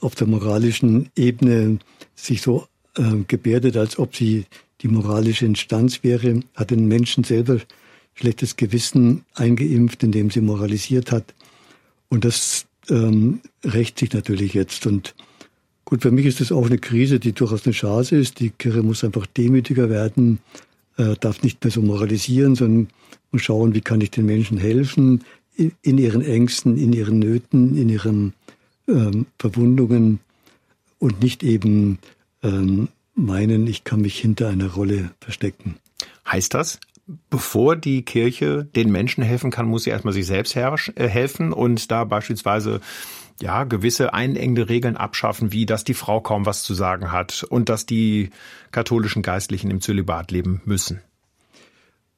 auf 0.00 0.14
der 0.14 0.26
moralischen 0.26 1.10
Ebene 1.16 1.78
sich 2.14 2.42
so 2.42 2.66
äh, 2.96 3.24
gebärdet, 3.26 3.76
als 3.76 3.98
ob 3.98 4.16
sie 4.16 4.46
die 4.82 4.88
moralische 4.88 5.46
Instanz 5.46 6.02
wäre, 6.02 6.40
hat 6.54 6.70
den 6.70 6.86
Menschen 6.86 7.24
selber 7.24 7.60
schlechtes 8.14 8.56
Gewissen 8.56 9.24
eingeimpft, 9.34 10.02
indem 10.02 10.30
sie 10.30 10.40
moralisiert 10.40 11.12
hat. 11.12 11.34
Und 12.08 12.24
das 12.24 12.66
ähm, 12.88 13.40
rächt 13.64 13.98
sich 13.98 14.12
natürlich 14.12 14.54
jetzt. 14.54 14.86
Und 14.86 15.14
gut, 15.84 16.02
für 16.02 16.10
mich 16.10 16.26
ist 16.26 16.40
das 16.40 16.52
auch 16.52 16.66
eine 16.66 16.78
Krise, 16.78 17.20
die 17.20 17.32
durchaus 17.32 17.66
eine 17.66 17.74
Chance 17.74 18.16
ist. 18.16 18.40
Die 18.40 18.50
Kirche 18.50 18.82
muss 18.82 19.04
einfach 19.04 19.26
demütiger 19.26 19.90
werden, 19.90 20.38
äh, 20.96 21.14
darf 21.20 21.42
nicht 21.42 21.62
mehr 21.62 21.70
so 21.70 21.82
moralisieren, 21.82 22.54
sondern 22.54 22.88
muss 23.32 23.42
schauen, 23.42 23.74
wie 23.74 23.80
kann 23.80 24.00
ich 24.00 24.10
den 24.10 24.26
Menschen 24.26 24.58
helfen 24.58 25.24
in, 25.56 25.72
in 25.82 25.98
ihren 25.98 26.22
Ängsten, 26.22 26.76
in 26.78 26.92
ihren 26.92 27.18
Nöten, 27.18 27.76
in 27.76 27.88
ihren 27.88 28.34
ähm, 28.88 29.26
Verwundungen 29.38 30.20
und 30.98 31.22
nicht 31.22 31.42
eben 31.42 31.98
ähm, 32.42 32.88
meinen, 33.14 33.66
ich 33.66 33.84
kann 33.84 34.00
mich 34.00 34.18
hinter 34.18 34.48
einer 34.48 34.72
Rolle 34.72 35.10
verstecken. 35.20 35.76
Heißt 36.30 36.54
das, 36.54 36.78
bevor 37.30 37.76
die 37.76 38.02
Kirche 38.02 38.64
den 38.64 38.90
Menschen 38.90 39.22
helfen 39.22 39.50
kann, 39.50 39.66
muss 39.66 39.84
sie 39.84 39.90
erstmal 39.90 40.14
sich 40.14 40.26
selbst 40.26 40.56
äh, 40.56 41.08
helfen 41.08 41.52
und 41.52 41.90
da 41.90 42.04
beispielsweise 42.04 42.80
ja, 43.40 43.64
gewisse 43.64 44.14
einengende 44.14 44.68
Regeln 44.68 44.96
abschaffen, 44.96 45.52
wie 45.52 45.66
dass 45.66 45.84
die 45.84 45.94
Frau 45.94 46.20
kaum 46.20 46.46
was 46.46 46.62
zu 46.62 46.74
sagen 46.74 47.12
hat 47.12 47.44
und 47.48 47.68
dass 47.68 47.86
die 47.86 48.30
katholischen 48.70 49.22
Geistlichen 49.22 49.70
im 49.70 49.80
Zölibat 49.80 50.30
leben 50.30 50.62
müssen. 50.64 51.00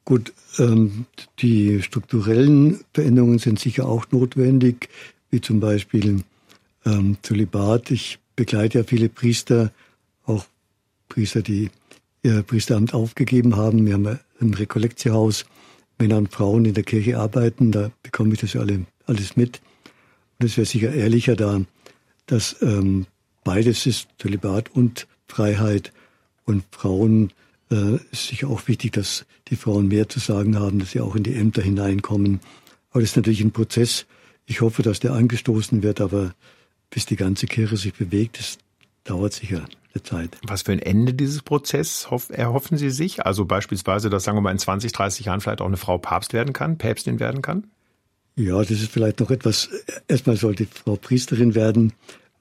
Gut, 0.05 0.33
ähm, 0.57 1.05
die 1.39 1.83
strukturellen 1.83 2.79
Veränderungen 2.93 3.39
sind 3.39 3.59
sicher 3.59 3.85
auch 3.85 4.05
notwendig, 4.11 4.89
wie 5.29 5.41
zum 5.41 5.59
Beispiel 5.59 6.23
ähm, 6.85 7.17
Zölibat. 7.21 7.91
Ich 7.91 8.19
begleite 8.35 8.79
ja 8.79 8.83
viele 8.83 9.09
Priester, 9.09 9.71
auch 10.25 10.45
Priester, 11.09 11.41
die 11.41 11.69
ihr 12.23 12.41
Priesteramt 12.43 12.93
aufgegeben 12.93 13.55
haben. 13.55 13.85
Wir 13.85 13.93
haben 13.93 14.19
ein 14.41 14.53
Rekollektiehaus, 14.53 15.45
Männer 15.99 16.17
und 16.17 16.31
Frauen 16.31 16.65
in 16.65 16.73
der 16.73 16.83
Kirche 16.83 17.19
arbeiten, 17.19 17.71
da 17.71 17.91
bekomme 18.01 18.33
ich 18.33 18.39
das 18.39 18.53
ja 18.53 18.61
alle, 18.61 18.85
alles 19.05 19.35
mit. 19.35 19.61
Es 20.39 20.55
wäre 20.55 20.65
sicher 20.65 20.93
ehrlicher 20.93 21.35
da, 21.35 21.61
dass 22.25 22.55
ähm, 22.61 23.07
beides 23.43 23.85
ist 23.85 24.07
Zölibat 24.19 24.69
und 24.73 25.07
Freiheit. 25.27 25.91
Und 26.45 26.63
Frauen 26.71 27.33
äh, 27.69 27.95
ist 28.11 28.27
sicher 28.27 28.47
auch 28.47 28.67
wichtig, 28.67 28.93
dass 28.93 29.25
die 29.49 29.57
Frauen 29.57 29.89
mehr 29.89 30.07
zu 30.07 30.19
sagen 30.19 30.57
haben, 30.57 30.79
dass 30.79 30.91
sie 30.91 31.01
auch 31.01 31.15
in 31.15 31.23
die 31.23 31.35
Ämter 31.35 31.61
hineinkommen. 31.61 32.39
Aber 32.91 33.01
das 33.01 33.11
ist 33.11 33.15
natürlich 33.17 33.41
ein 33.41 33.51
Prozess. 33.51 34.05
Ich 34.45 34.61
hoffe, 34.61 34.81
dass 34.81 34.99
der 34.99 35.13
angestoßen 35.13 35.83
wird, 35.83 35.99
aber 35.99 36.33
bis 36.89 37.05
die 37.05 37.17
ganze 37.17 37.45
Kirche 37.45 37.77
sich 37.77 37.93
bewegt, 37.93 38.39
das 38.39 38.57
dauert 39.03 39.33
sicher 39.33 39.65
eine 39.93 40.03
Zeit. 40.03 40.37
Was 40.47 40.63
für 40.63 40.71
ein 40.71 40.79
Ende 40.79 41.13
dieses 41.13 41.41
Prozess 41.41 42.07
erhoffen 42.29 42.77
Sie 42.77 42.89
sich? 42.89 43.25
Also 43.25 43.45
beispielsweise, 43.45 44.09
dass 44.09 44.23
sagen 44.23 44.37
wir 44.37 44.41
mal 44.41 44.51
in 44.51 44.59
20, 44.59 44.91
30 44.91 45.25
Jahren 45.25 45.41
vielleicht 45.41 45.61
auch 45.61 45.67
eine 45.67 45.77
Frau 45.77 45.97
Papst 45.97 46.33
werden 46.33 46.53
kann, 46.53 46.77
Päpstin 46.77 47.19
werden 47.19 47.41
kann? 47.41 47.67
Ja, 48.35 48.59
das 48.59 48.71
ist 48.71 48.91
vielleicht 48.91 49.19
noch 49.19 49.31
etwas. 49.31 49.69
Erstmal 50.07 50.37
sollte 50.37 50.65
Frau 50.65 50.95
Priesterin 50.95 51.55
werden. 51.55 51.93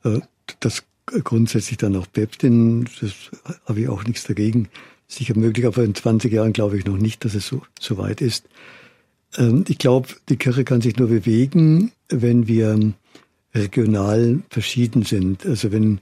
Äh, 0.05 0.21
das 0.61 0.85
grundsätzlich 1.07 1.79
dann 1.79 1.97
auch 1.97 2.07
Päpstin, 2.13 2.89
das 3.01 3.13
habe 3.67 3.81
ich 3.81 3.89
auch 3.89 4.05
nichts 4.05 4.25
dagegen. 4.25 4.69
Sicher 5.07 5.37
möglich, 5.37 5.67
aber 5.67 5.85
in 5.85 5.95
20 5.95 6.33
Jahren 6.33 6.53
glaube 6.53 6.79
ich 6.79 6.85
noch 6.85 6.99
nicht, 6.99 7.25
dass 7.25 7.35
es 7.35 7.47
so, 7.47 7.63
so 7.81 7.97
weit 7.97 8.21
ist. 8.21 8.45
Ähm, 9.37 9.65
ich 9.69 9.79
glaube, 9.79 10.09
die 10.29 10.37
Kirche 10.37 10.65
kann 10.65 10.81
sich 10.81 10.97
nur 10.97 11.09
bewegen, 11.09 11.93
wenn 12.09 12.47
wir 12.47 12.93
regional 13.55 14.41
verschieden 14.51 15.03
sind. 15.03 15.47
Also 15.47 15.73
wenn, 15.73 16.01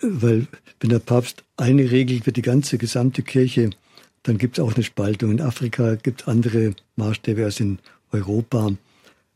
weil 0.00 0.46
wenn 0.80 0.90
der 0.90 0.98
Papst 0.98 1.44
eine 1.56 1.90
regelt 1.90 2.24
für 2.24 2.32
die 2.32 2.42
ganze 2.42 2.78
gesamte 2.78 3.22
Kirche, 3.22 3.70
dann 4.24 4.38
gibt 4.38 4.58
es 4.58 4.64
auch 4.64 4.74
eine 4.74 4.84
Spaltung. 4.84 5.30
In 5.30 5.40
Afrika 5.40 5.94
gibt 5.94 6.22
es 6.22 6.28
andere 6.28 6.74
Maßstäbe 6.96 7.44
als 7.44 7.60
in 7.60 7.78
Europa. 8.12 8.70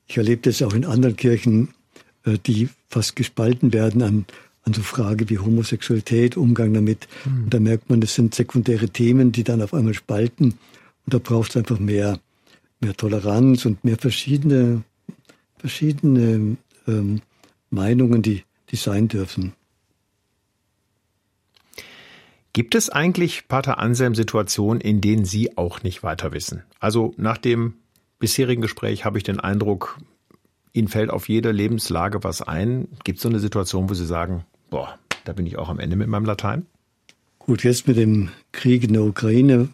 Ich 0.06 0.16
erlebe 0.16 0.42
das 0.42 0.62
auch 0.62 0.74
in 0.74 0.84
anderen 0.84 1.16
Kirchen, 1.16 1.68
äh, 2.24 2.38
die 2.38 2.68
fast 2.88 3.16
gespalten 3.16 3.72
werden 3.72 4.02
an, 4.02 4.26
an 4.64 4.72
so 4.72 4.82
Frage 4.82 5.28
wie 5.30 5.38
Homosexualität, 5.38 6.36
Umgang 6.36 6.74
damit. 6.74 7.08
Mhm. 7.24 7.44
Und 7.44 7.54
da 7.54 7.60
merkt 7.60 7.90
man, 7.90 8.00
das 8.00 8.14
sind 8.14 8.34
sekundäre 8.34 8.88
Themen, 8.88 9.32
die 9.32 9.44
dann 9.44 9.62
auf 9.62 9.74
einmal 9.74 9.94
spalten. 9.94 10.58
Und 11.06 11.14
da 11.14 11.18
braucht 11.18 11.50
es 11.50 11.56
einfach 11.56 11.78
mehr, 11.78 12.18
mehr 12.80 12.96
Toleranz 12.96 13.66
und 13.66 13.84
mehr 13.84 13.98
verschiedene, 13.98 14.82
verschiedene 15.58 16.56
ähm, 16.86 17.20
Meinungen, 17.70 18.22
die, 18.22 18.44
die 18.70 18.76
sein 18.76 19.08
dürfen. 19.08 19.52
Gibt 22.54 22.76
es 22.76 22.88
eigentlich, 22.88 23.48
Pater 23.48 23.78
Anselm, 23.78 24.14
Situationen, 24.14 24.80
in 24.80 25.00
denen 25.00 25.24
Sie 25.24 25.58
auch 25.58 25.82
nicht 25.82 26.04
weiter 26.04 26.32
wissen? 26.32 26.62
Also 26.78 27.12
nach 27.16 27.36
dem 27.36 27.74
bisherigen 28.24 28.62
Gespräch 28.62 29.04
habe 29.04 29.18
ich 29.18 29.24
den 29.24 29.38
Eindruck, 29.38 29.98
Ihnen 30.72 30.88
fällt 30.88 31.10
auf 31.10 31.28
jede 31.28 31.52
Lebenslage 31.52 32.24
was 32.24 32.40
ein. 32.40 32.88
Gibt 33.04 33.18
es 33.18 33.22
so 33.22 33.28
eine 33.28 33.38
Situation, 33.38 33.90
wo 33.90 33.92
Sie 33.92 34.06
sagen, 34.06 34.44
boah, 34.70 34.98
da 35.26 35.34
bin 35.34 35.46
ich 35.46 35.58
auch 35.58 35.68
am 35.68 35.78
Ende 35.78 35.94
mit 35.94 36.08
meinem 36.08 36.24
Latein? 36.24 36.64
Gut, 37.38 37.64
jetzt 37.64 37.86
mit 37.86 37.98
dem 37.98 38.30
Krieg 38.50 38.82
in 38.82 38.94
der 38.94 39.02
Ukraine 39.02 39.68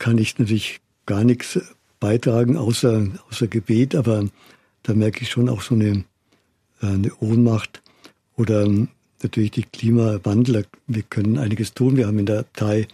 kann 0.00 0.18
ich 0.18 0.36
natürlich 0.36 0.80
gar 1.06 1.22
nichts 1.22 1.60
beitragen, 2.00 2.56
außer, 2.56 3.06
außer 3.30 3.46
Gebet, 3.46 3.94
aber 3.94 4.28
da 4.82 4.94
merke 4.94 5.22
ich 5.22 5.30
schon 5.30 5.48
auch 5.48 5.62
so 5.62 5.76
eine, 5.76 6.04
äh, 6.82 6.86
eine 6.86 7.14
Ohnmacht 7.20 7.82
oder 8.36 8.68
natürlich 9.22 9.52
die 9.52 9.62
Klimawandel. 9.62 10.66
Wir 10.88 11.02
können 11.04 11.38
einiges 11.38 11.72
tun. 11.72 11.96
Wir 11.96 12.08
haben 12.08 12.18
in 12.18 12.26
der 12.26 12.40
Abtei 12.40 12.88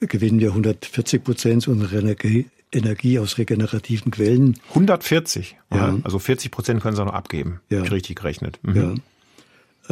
gewinnen 0.00 0.40
wir 0.40 0.50
140 0.50 1.24
Prozent 1.24 1.66
unserer 1.68 2.00
Energie, 2.00 2.46
Energie 2.72 3.18
aus 3.18 3.38
regenerativen 3.38 4.10
Quellen. 4.10 4.58
140? 4.70 5.56
Ja. 5.72 5.96
Also 6.02 6.18
40 6.18 6.50
Prozent 6.50 6.82
können 6.82 6.96
sie 6.96 7.02
auch 7.02 7.06
noch 7.06 7.14
abgeben. 7.14 7.60
Ja. 7.70 7.82
Richtig 7.82 8.16
gerechnet. 8.16 8.58
Mhm. 8.62 8.76
Ja. 8.76 8.94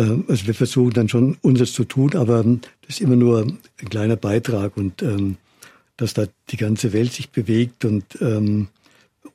Ähm, 0.02 0.24
also 0.28 0.46
wir 0.46 0.54
versuchen 0.54 0.92
dann 0.92 1.08
schon 1.08 1.38
unseres 1.42 1.72
zu 1.72 1.84
tun, 1.84 2.14
aber 2.14 2.42
das 2.44 2.60
ist 2.96 3.00
immer 3.00 3.16
nur 3.16 3.42
ein 3.42 3.88
kleiner 3.88 4.16
Beitrag 4.16 4.76
und 4.76 5.02
ähm, 5.02 5.36
dass 5.96 6.14
da 6.14 6.26
die 6.50 6.58
ganze 6.58 6.92
Welt 6.92 7.12
sich 7.12 7.30
bewegt 7.30 7.84
und 7.84 8.04
ähm, 8.20 8.68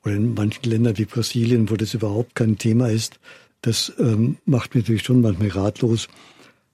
oder 0.03 0.15
in 0.15 0.33
manchen 0.33 0.69
Ländern 0.69 0.97
wie 0.97 1.05
Brasilien, 1.05 1.69
wo 1.69 1.75
das 1.75 1.93
überhaupt 1.93 2.35
kein 2.35 2.57
Thema 2.57 2.89
ist, 2.89 3.19
das 3.61 3.91
ähm, 3.99 4.37
macht 4.45 4.73
mich 4.73 4.85
natürlich 4.85 5.03
schon 5.03 5.21
manchmal 5.21 5.49
ratlos. 5.49 6.07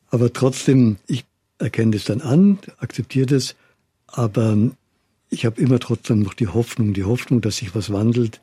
Aber 0.10 0.32
trotzdem, 0.32 0.98
ich 1.08 1.26
erkenne 1.60 1.92
das 1.92 2.06
dann 2.06 2.22
an, 2.22 2.60
akzeptiere 2.78 3.26
das, 3.26 3.56
aber 4.08 4.58
ich 5.30 5.46
habe 5.46 5.62
immer 5.62 5.80
trotzdem 5.80 6.20
noch 6.20 6.34
die 6.34 6.48
Hoffnung, 6.48 6.94
die 6.94 7.04
Hoffnung, 7.04 7.42
dass 7.42 7.58
sich 7.58 7.76
was 7.76 7.92
wandelt. 7.92 8.42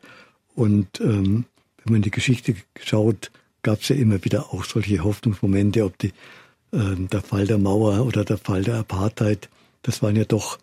Und 0.54 1.00
ähm, 1.00 1.46
wenn 1.78 1.92
man 1.92 1.96
in 1.96 2.02
die 2.02 2.10
Geschichte 2.10 2.54
schaut, 2.82 3.30
gab 3.62 3.80
es 3.80 3.88
ja 3.88 3.96
immer 3.96 4.24
wieder 4.24 4.52
auch 4.52 4.64
solche 4.64 5.02
Hoffnungsmomente, 5.02 5.84
ob 5.84 5.98
die, 5.98 6.12
äh, 6.72 6.96
der 6.96 7.22
Fall 7.22 7.46
der 7.46 7.58
Mauer 7.58 8.06
oder 8.06 8.24
der 8.24 8.38
Fall 8.38 8.62
der 8.62 8.76
Apartheid, 8.76 9.48
das 9.82 10.02
waren 10.02 10.16
ja 10.16 10.24
doch 10.24 10.58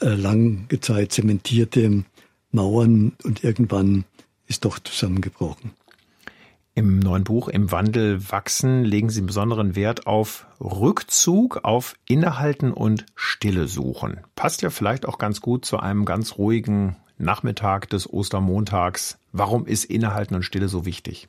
äh, 0.00 0.14
lange 0.14 0.66
Zeit 0.80 1.12
zementierte 1.12 2.04
Mauern 2.52 3.12
und 3.24 3.44
irgendwann 3.44 4.04
ist 4.46 4.64
doch 4.64 4.78
zusammengebrochen. 4.78 5.72
Im 6.78 7.00
neuen 7.00 7.24
Buch 7.24 7.48
Im 7.48 7.72
Wandel 7.72 8.30
wachsen 8.30 8.84
legen 8.84 9.10
Sie 9.10 9.22
besonderen 9.22 9.74
Wert 9.74 10.06
auf 10.06 10.46
Rückzug, 10.60 11.64
auf 11.64 11.96
Innehalten 12.06 12.72
und 12.72 13.04
Stille 13.16 13.66
suchen. 13.66 14.20
Passt 14.36 14.62
ja 14.62 14.70
vielleicht 14.70 15.04
auch 15.04 15.18
ganz 15.18 15.40
gut 15.40 15.64
zu 15.64 15.80
einem 15.80 16.04
ganz 16.04 16.38
ruhigen 16.38 16.94
Nachmittag 17.18 17.90
des 17.90 18.08
Ostermontags. 18.08 19.18
Warum 19.32 19.66
ist 19.66 19.86
Innehalten 19.86 20.36
und 20.36 20.44
Stille 20.44 20.68
so 20.68 20.86
wichtig? 20.86 21.26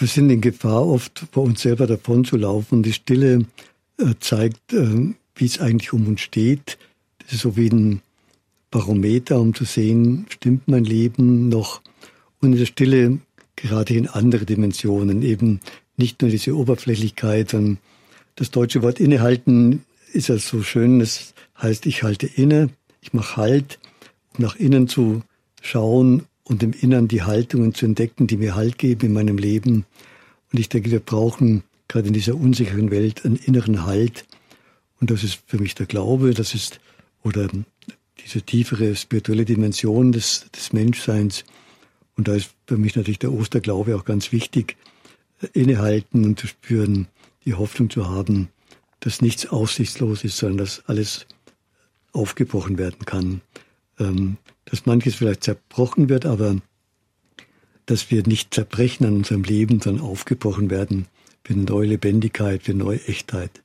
Wir 0.00 0.08
sind 0.08 0.28
in 0.28 0.40
Gefahr, 0.40 0.88
oft 0.88 1.26
vor 1.30 1.44
uns 1.44 1.62
selber 1.62 1.86
davon 1.86 2.24
zu 2.24 2.36
laufen. 2.36 2.82
Die 2.82 2.94
Stille 2.94 3.46
äh, 4.00 4.14
zeigt, 4.18 4.72
äh, 4.72 5.14
wie 5.36 5.44
es 5.44 5.60
eigentlich 5.60 5.92
um 5.92 6.08
uns 6.08 6.20
steht. 6.20 6.78
Das 7.18 7.34
ist 7.34 7.42
so 7.42 7.56
wie 7.56 7.68
ein 7.68 8.02
Barometer, 8.72 9.38
um 9.38 9.54
zu 9.54 9.64
sehen, 9.64 10.26
stimmt 10.30 10.66
mein 10.66 10.82
Leben 10.82 11.48
noch. 11.48 11.80
Und 12.40 12.54
in 12.54 12.58
der 12.58 12.66
Stille 12.66 13.20
gerade 13.56 13.94
in 13.94 14.08
andere 14.08 14.44
Dimensionen, 14.44 15.22
eben 15.22 15.60
nicht 15.96 16.22
nur 16.22 16.30
diese 16.30 16.56
Oberflächlichkeit, 16.56 17.50
sondern 17.50 17.78
das 18.36 18.50
deutsche 18.50 18.82
Wort 18.82 19.00
innehalten 19.00 19.84
ist 20.12 20.28
ja 20.28 20.38
so 20.38 20.62
schön, 20.62 21.00
das 21.00 21.34
heißt, 21.60 21.86
ich 21.86 22.02
halte 22.02 22.26
inne, 22.26 22.70
ich 23.00 23.12
mache 23.12 23.36
Halt, 23.36 23.78
um 24.36 24.44
nach 24.44 24.56
innen 24.56 24.88
zu 24.88 25.22
schauen 25.60 26.24
und 26.44 26.62
im 26.62 26.72
Innern 26.72 27.08
die 27.08 27.22
Haltungen 27.22 27.74
zu 27.74 27.86
entdecken, 27.86 28.26
die 28.26 28.36
mir 28.36 28.54
Halt 28.54 28.78
geben 28.78 29.06
in 29.06 29.12
meinem 29.12 29.38
Leben. 29.38 29.86
Und 30.52 30.60
ich 30.60 30.68
denke, 30.68 30.90
wir 30.90 31.00
brauchen 31.00 31.64
gerade 31.88 32.08
in 32.08 32.14
dieser 32.14 32.34
unsicheren 32.34 32.90
Welt 32.90 33.24
einen 33.24 33.36
inneren 33.36 33.84
Halt. 33.86 34.24
Und 35.00 35.10
das 35.10 35.24
ist 35.24 35.40
für 35.46 35.58
mich 35.58 35.74
der 35.74 35.86
Glaube, 35.86 36.34
das 36.34 36.54
ist, 36.54 36.80
oder 37.22 37.48
diese 38.24 38.42
tiefere 38.42 38.94
spirituelle 38.94 39.44
Dimension 39.44 40.12
des, 40.12 40.46
des 40.54 40.72
Menschseins. 40.72 41.44
Und 42.16 42.28
da 42.28 42.34
ist 42.34 42.50
für 42.66 42.76
mich 42.76 42.96
natürlich 42.96 43.18
der 43.18 43.32
Osterglaube 43.32 43.96
auch 43.96 44.04
ganz 44.04 44.32
wichtig, 44.32 44.76
äh, 45.40 45.48
innehalten 45.52 46.24
und 46.24 46.38
zu 46.38 46.46
spüren, 46.46 47.08
die 47.44 47.54
Hoffnung 47.54 47.90
zu 47.90 48.08
haben, 48.08 48.48
dass 49.00 49.20
nichts 49.20 49.46
aussichtslos 49.46 50.24
ist, 50.24 50.38
sondern 50.38 50.58
dass 50.58 50.82
alles 50.86 51.26
aufgebrochen 52.12 52.78
werden 52.78 53.04
kann. 53.04 53.40
Ähm, 53.98 54.38
dass 54.64 54.86
manches 54.86 55.16
vielleicht 55.16 55.44
zerbrochen 55.44 56.08
wird, 56.08 56.26
aber 56.26 56.56
dass 57.86 58.10
wir 58.10 58.26
nicht 58.26 58.54
zerbrechen 58.54 59.06
an 59.06 59.16
unserem 59.16 59.42
Leben, 59.42 59.80
sondern 59.80 60.04
aufgebrochen 60.04 60.70
werden 60.70 61.06
für 61.44 61.54
neue 61.54 61.88
Lebendigkeit, 61.88 62.62
für 62.62 62.74
neue 62.74 63.04
Echtheit. 63.06 63.63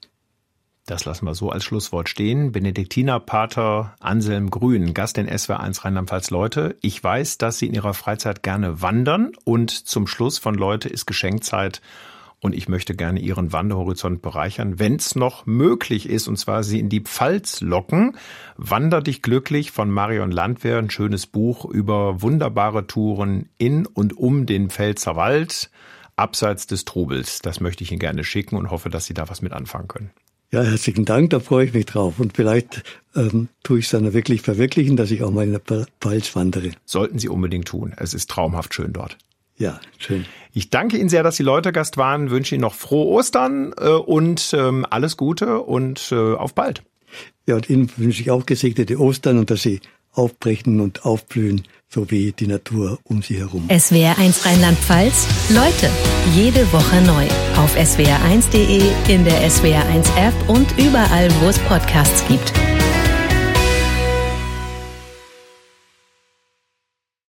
Das 0.89 1.05
lassen 1.05 1.25
wir 1.25 1.35
so 1.35 1.51
als 1.51 1.63
Schlusswort 1.65 2.09
stehen. 2.09 2.51
Benediktiner 2.51 3.19
Pater 3.19 3.93
Anselm 3.99 4.49
Grün, 4.49 4.95
Gast 4.95 5.19
in 5.19 5.29
SWR1 5.29 5.85
Rheinland-Pfalz 5.85 6.31
Leute. 6.31 6.77
Ich 6.81 7.03
weiß, 7.03 7.37
dass 7.37 7.59
Sie 7.59 7.67
in 7.67 7.75
Ihrer 7.75 7.93
Freizeit 7.93 8.41
gerne 8.41 8.81
wandern 8.81 9.33
und 9.43 9.69
zum 9.69 10.07
Schluss 10.07 10.39
von 10.39 10.55
Leute 10.55 10.89
ist 10.89 11.05
Geschenkzeit 11.05 11.83
und 12.39 12.55
ich 12.55 12.67
möchte 12.69 12.95
gerne 12.95 13.19
Ihren 13.19 13.53
Wanderhorizont 13.53 14.23
bereichern, 14.23 14.79
wenn 14.79 14.95
es 14.95 15.15
noch 15.15 15.45
möglich 15.45 16.09
ist, 16.09 16.27
und 16.27 16.37
zwar 16.37 16.63
Sie 16.63 16.79
in 16.79 16.89
die 16.89 17.01
Pfalz 17.01 17.61
locken. 17.61 18.17
Wander 18.57 19.03
dich 19.03 19.21
glücklich 19.21 19.69
von 19.69 19.91
Marion 19.91 20.31
Landwehr, 20.31 20.79
ein 20.79 20.89
schönes 20.89 21.27
Buch 21.27 21.65
über 21.65 22.23
wunderbare 22.23 22.87
Touren 22.87 23.47
in 23.59 23.85
und 23.85 24.17
um 24.17 24.47
den 24.47 24.71
Pfälzer 24.71 25.15
Wald, 25.15 25.69
abseits 26.15 26.65
des 26.65 26.83
Trubels. 26.83 27.43
Das 27.43 27.59
möchte 27.59 27.83
ich 27.83 27.91
Ihnen 27.91 27.99
gerne 27.99 28.23
schicken 28.23 28.55
und 28.55 28.71
hoffe, 28.71 28.89
dass 28.89 29.05
Sie 29.05 29.13
da 29.13 29.29
was 29.29 29.43
mit 29.43 29.53
anfangen 29.53 29.87
können. 29.87 30.09
Ja, 30.51 30.63
herzlichen 30.63 31.05
Dank, 31.05 31.29
da 31.29 31.39
freue 31.39 31.65
ich 31.65 31.73
mich 31.73 31.85
drauf. 31.85 32.19
Und 32.19 32.35
vielleicht 32.35 32.81
ähm, 33.15 33.49
tue 33.61 33.79
ich 33.79 33.85
es 33.85 33.91
dann 33.91 34.13
wirklich 34.13 34.41
verwirklichen, 34.41 34.97
dass 34.97 35.11
ich 35.11 35.21
auch 35.21 35.29
mal 35.29 35.43
in 35.45 35.51
der 35.51 35.85
Pfalz 36.01 36.35
wandere. 36.35 36.71
Sollten 36.85 37.19
Sie 37.19 37.29
unbedingt 37.29 37.67
tun. 37.67 37.93
Es 37.95 38.15
ist 38.15 38.31
traumhaft 38.31 38.73
schön 38.73 38.91
dort. 38.91 39.15
Ja, 39.57 39.79
schön. 39.99 40.25
Ich 40.51 40.71
danke 40.71 40.97
Ihnen 40.97 41.09
sehr, 41.09 41.21
dass 41.21 41.35
Sie 41.35 41.43
Leute 41.43 41.71
Gast 41.71 41.97
waren, 41.97 42.31
wünsche 42.31 42.55
Ihnen 42.55 42.63
noch 42.63 42.73
frohe 42.73 43.05
Ostern 43.07 43.73
äh, 43.77 43.89
und 43.89 44.55
ähm, 44.57 44.87
alles 44.89 45.17
Gute 45.17 45.59
und 45.59 46.11
äh, 46.11 46.15
auf 46.15 46.55
bald. 46.55 46.81
Ja, 47.45 47.55
und 47.55 47.69
Ihnen 47.69 47.91
wünsche 47.97 48.21
ich 48.21 48.31
auch 48.31 48.47
gesegnete 48.47 48.99
Ostern 48.99 49.37
und 49.37 49.51
dass 49.51 49.61
Sie 49.61 49.81
aufbrechen 50.13 50.79
und 50.79 51.05
aufblühen 51.05 51.63
so 51.89 52.09
wie 52.11 52.31
die 52.31 52.47
Natur 52.47 52.99
um 53.03 53.21
sie 53.21 53.37
herum. 53.37 53.67
SWR1 53.67 54.45
Rheinland-Pfalz, 54.45 55.27
Leute, 55.49 55.89
jede 56.35 56.71
Woche 56.71 57.01
neu. 57.01 57.25
Auf 57.57 57.75
swr1.de, 57.75 58.81
in 59.07 59.25
der 59.25 59.49
SWR1 59.49 60.05
App 60.17 60.33
und 60.47 60.67
überall, 60.77 61.29
wo 61.41 61.47
es 61.47 61.57
Podcasts 61.59 62.23
gibt. 62.27 62.53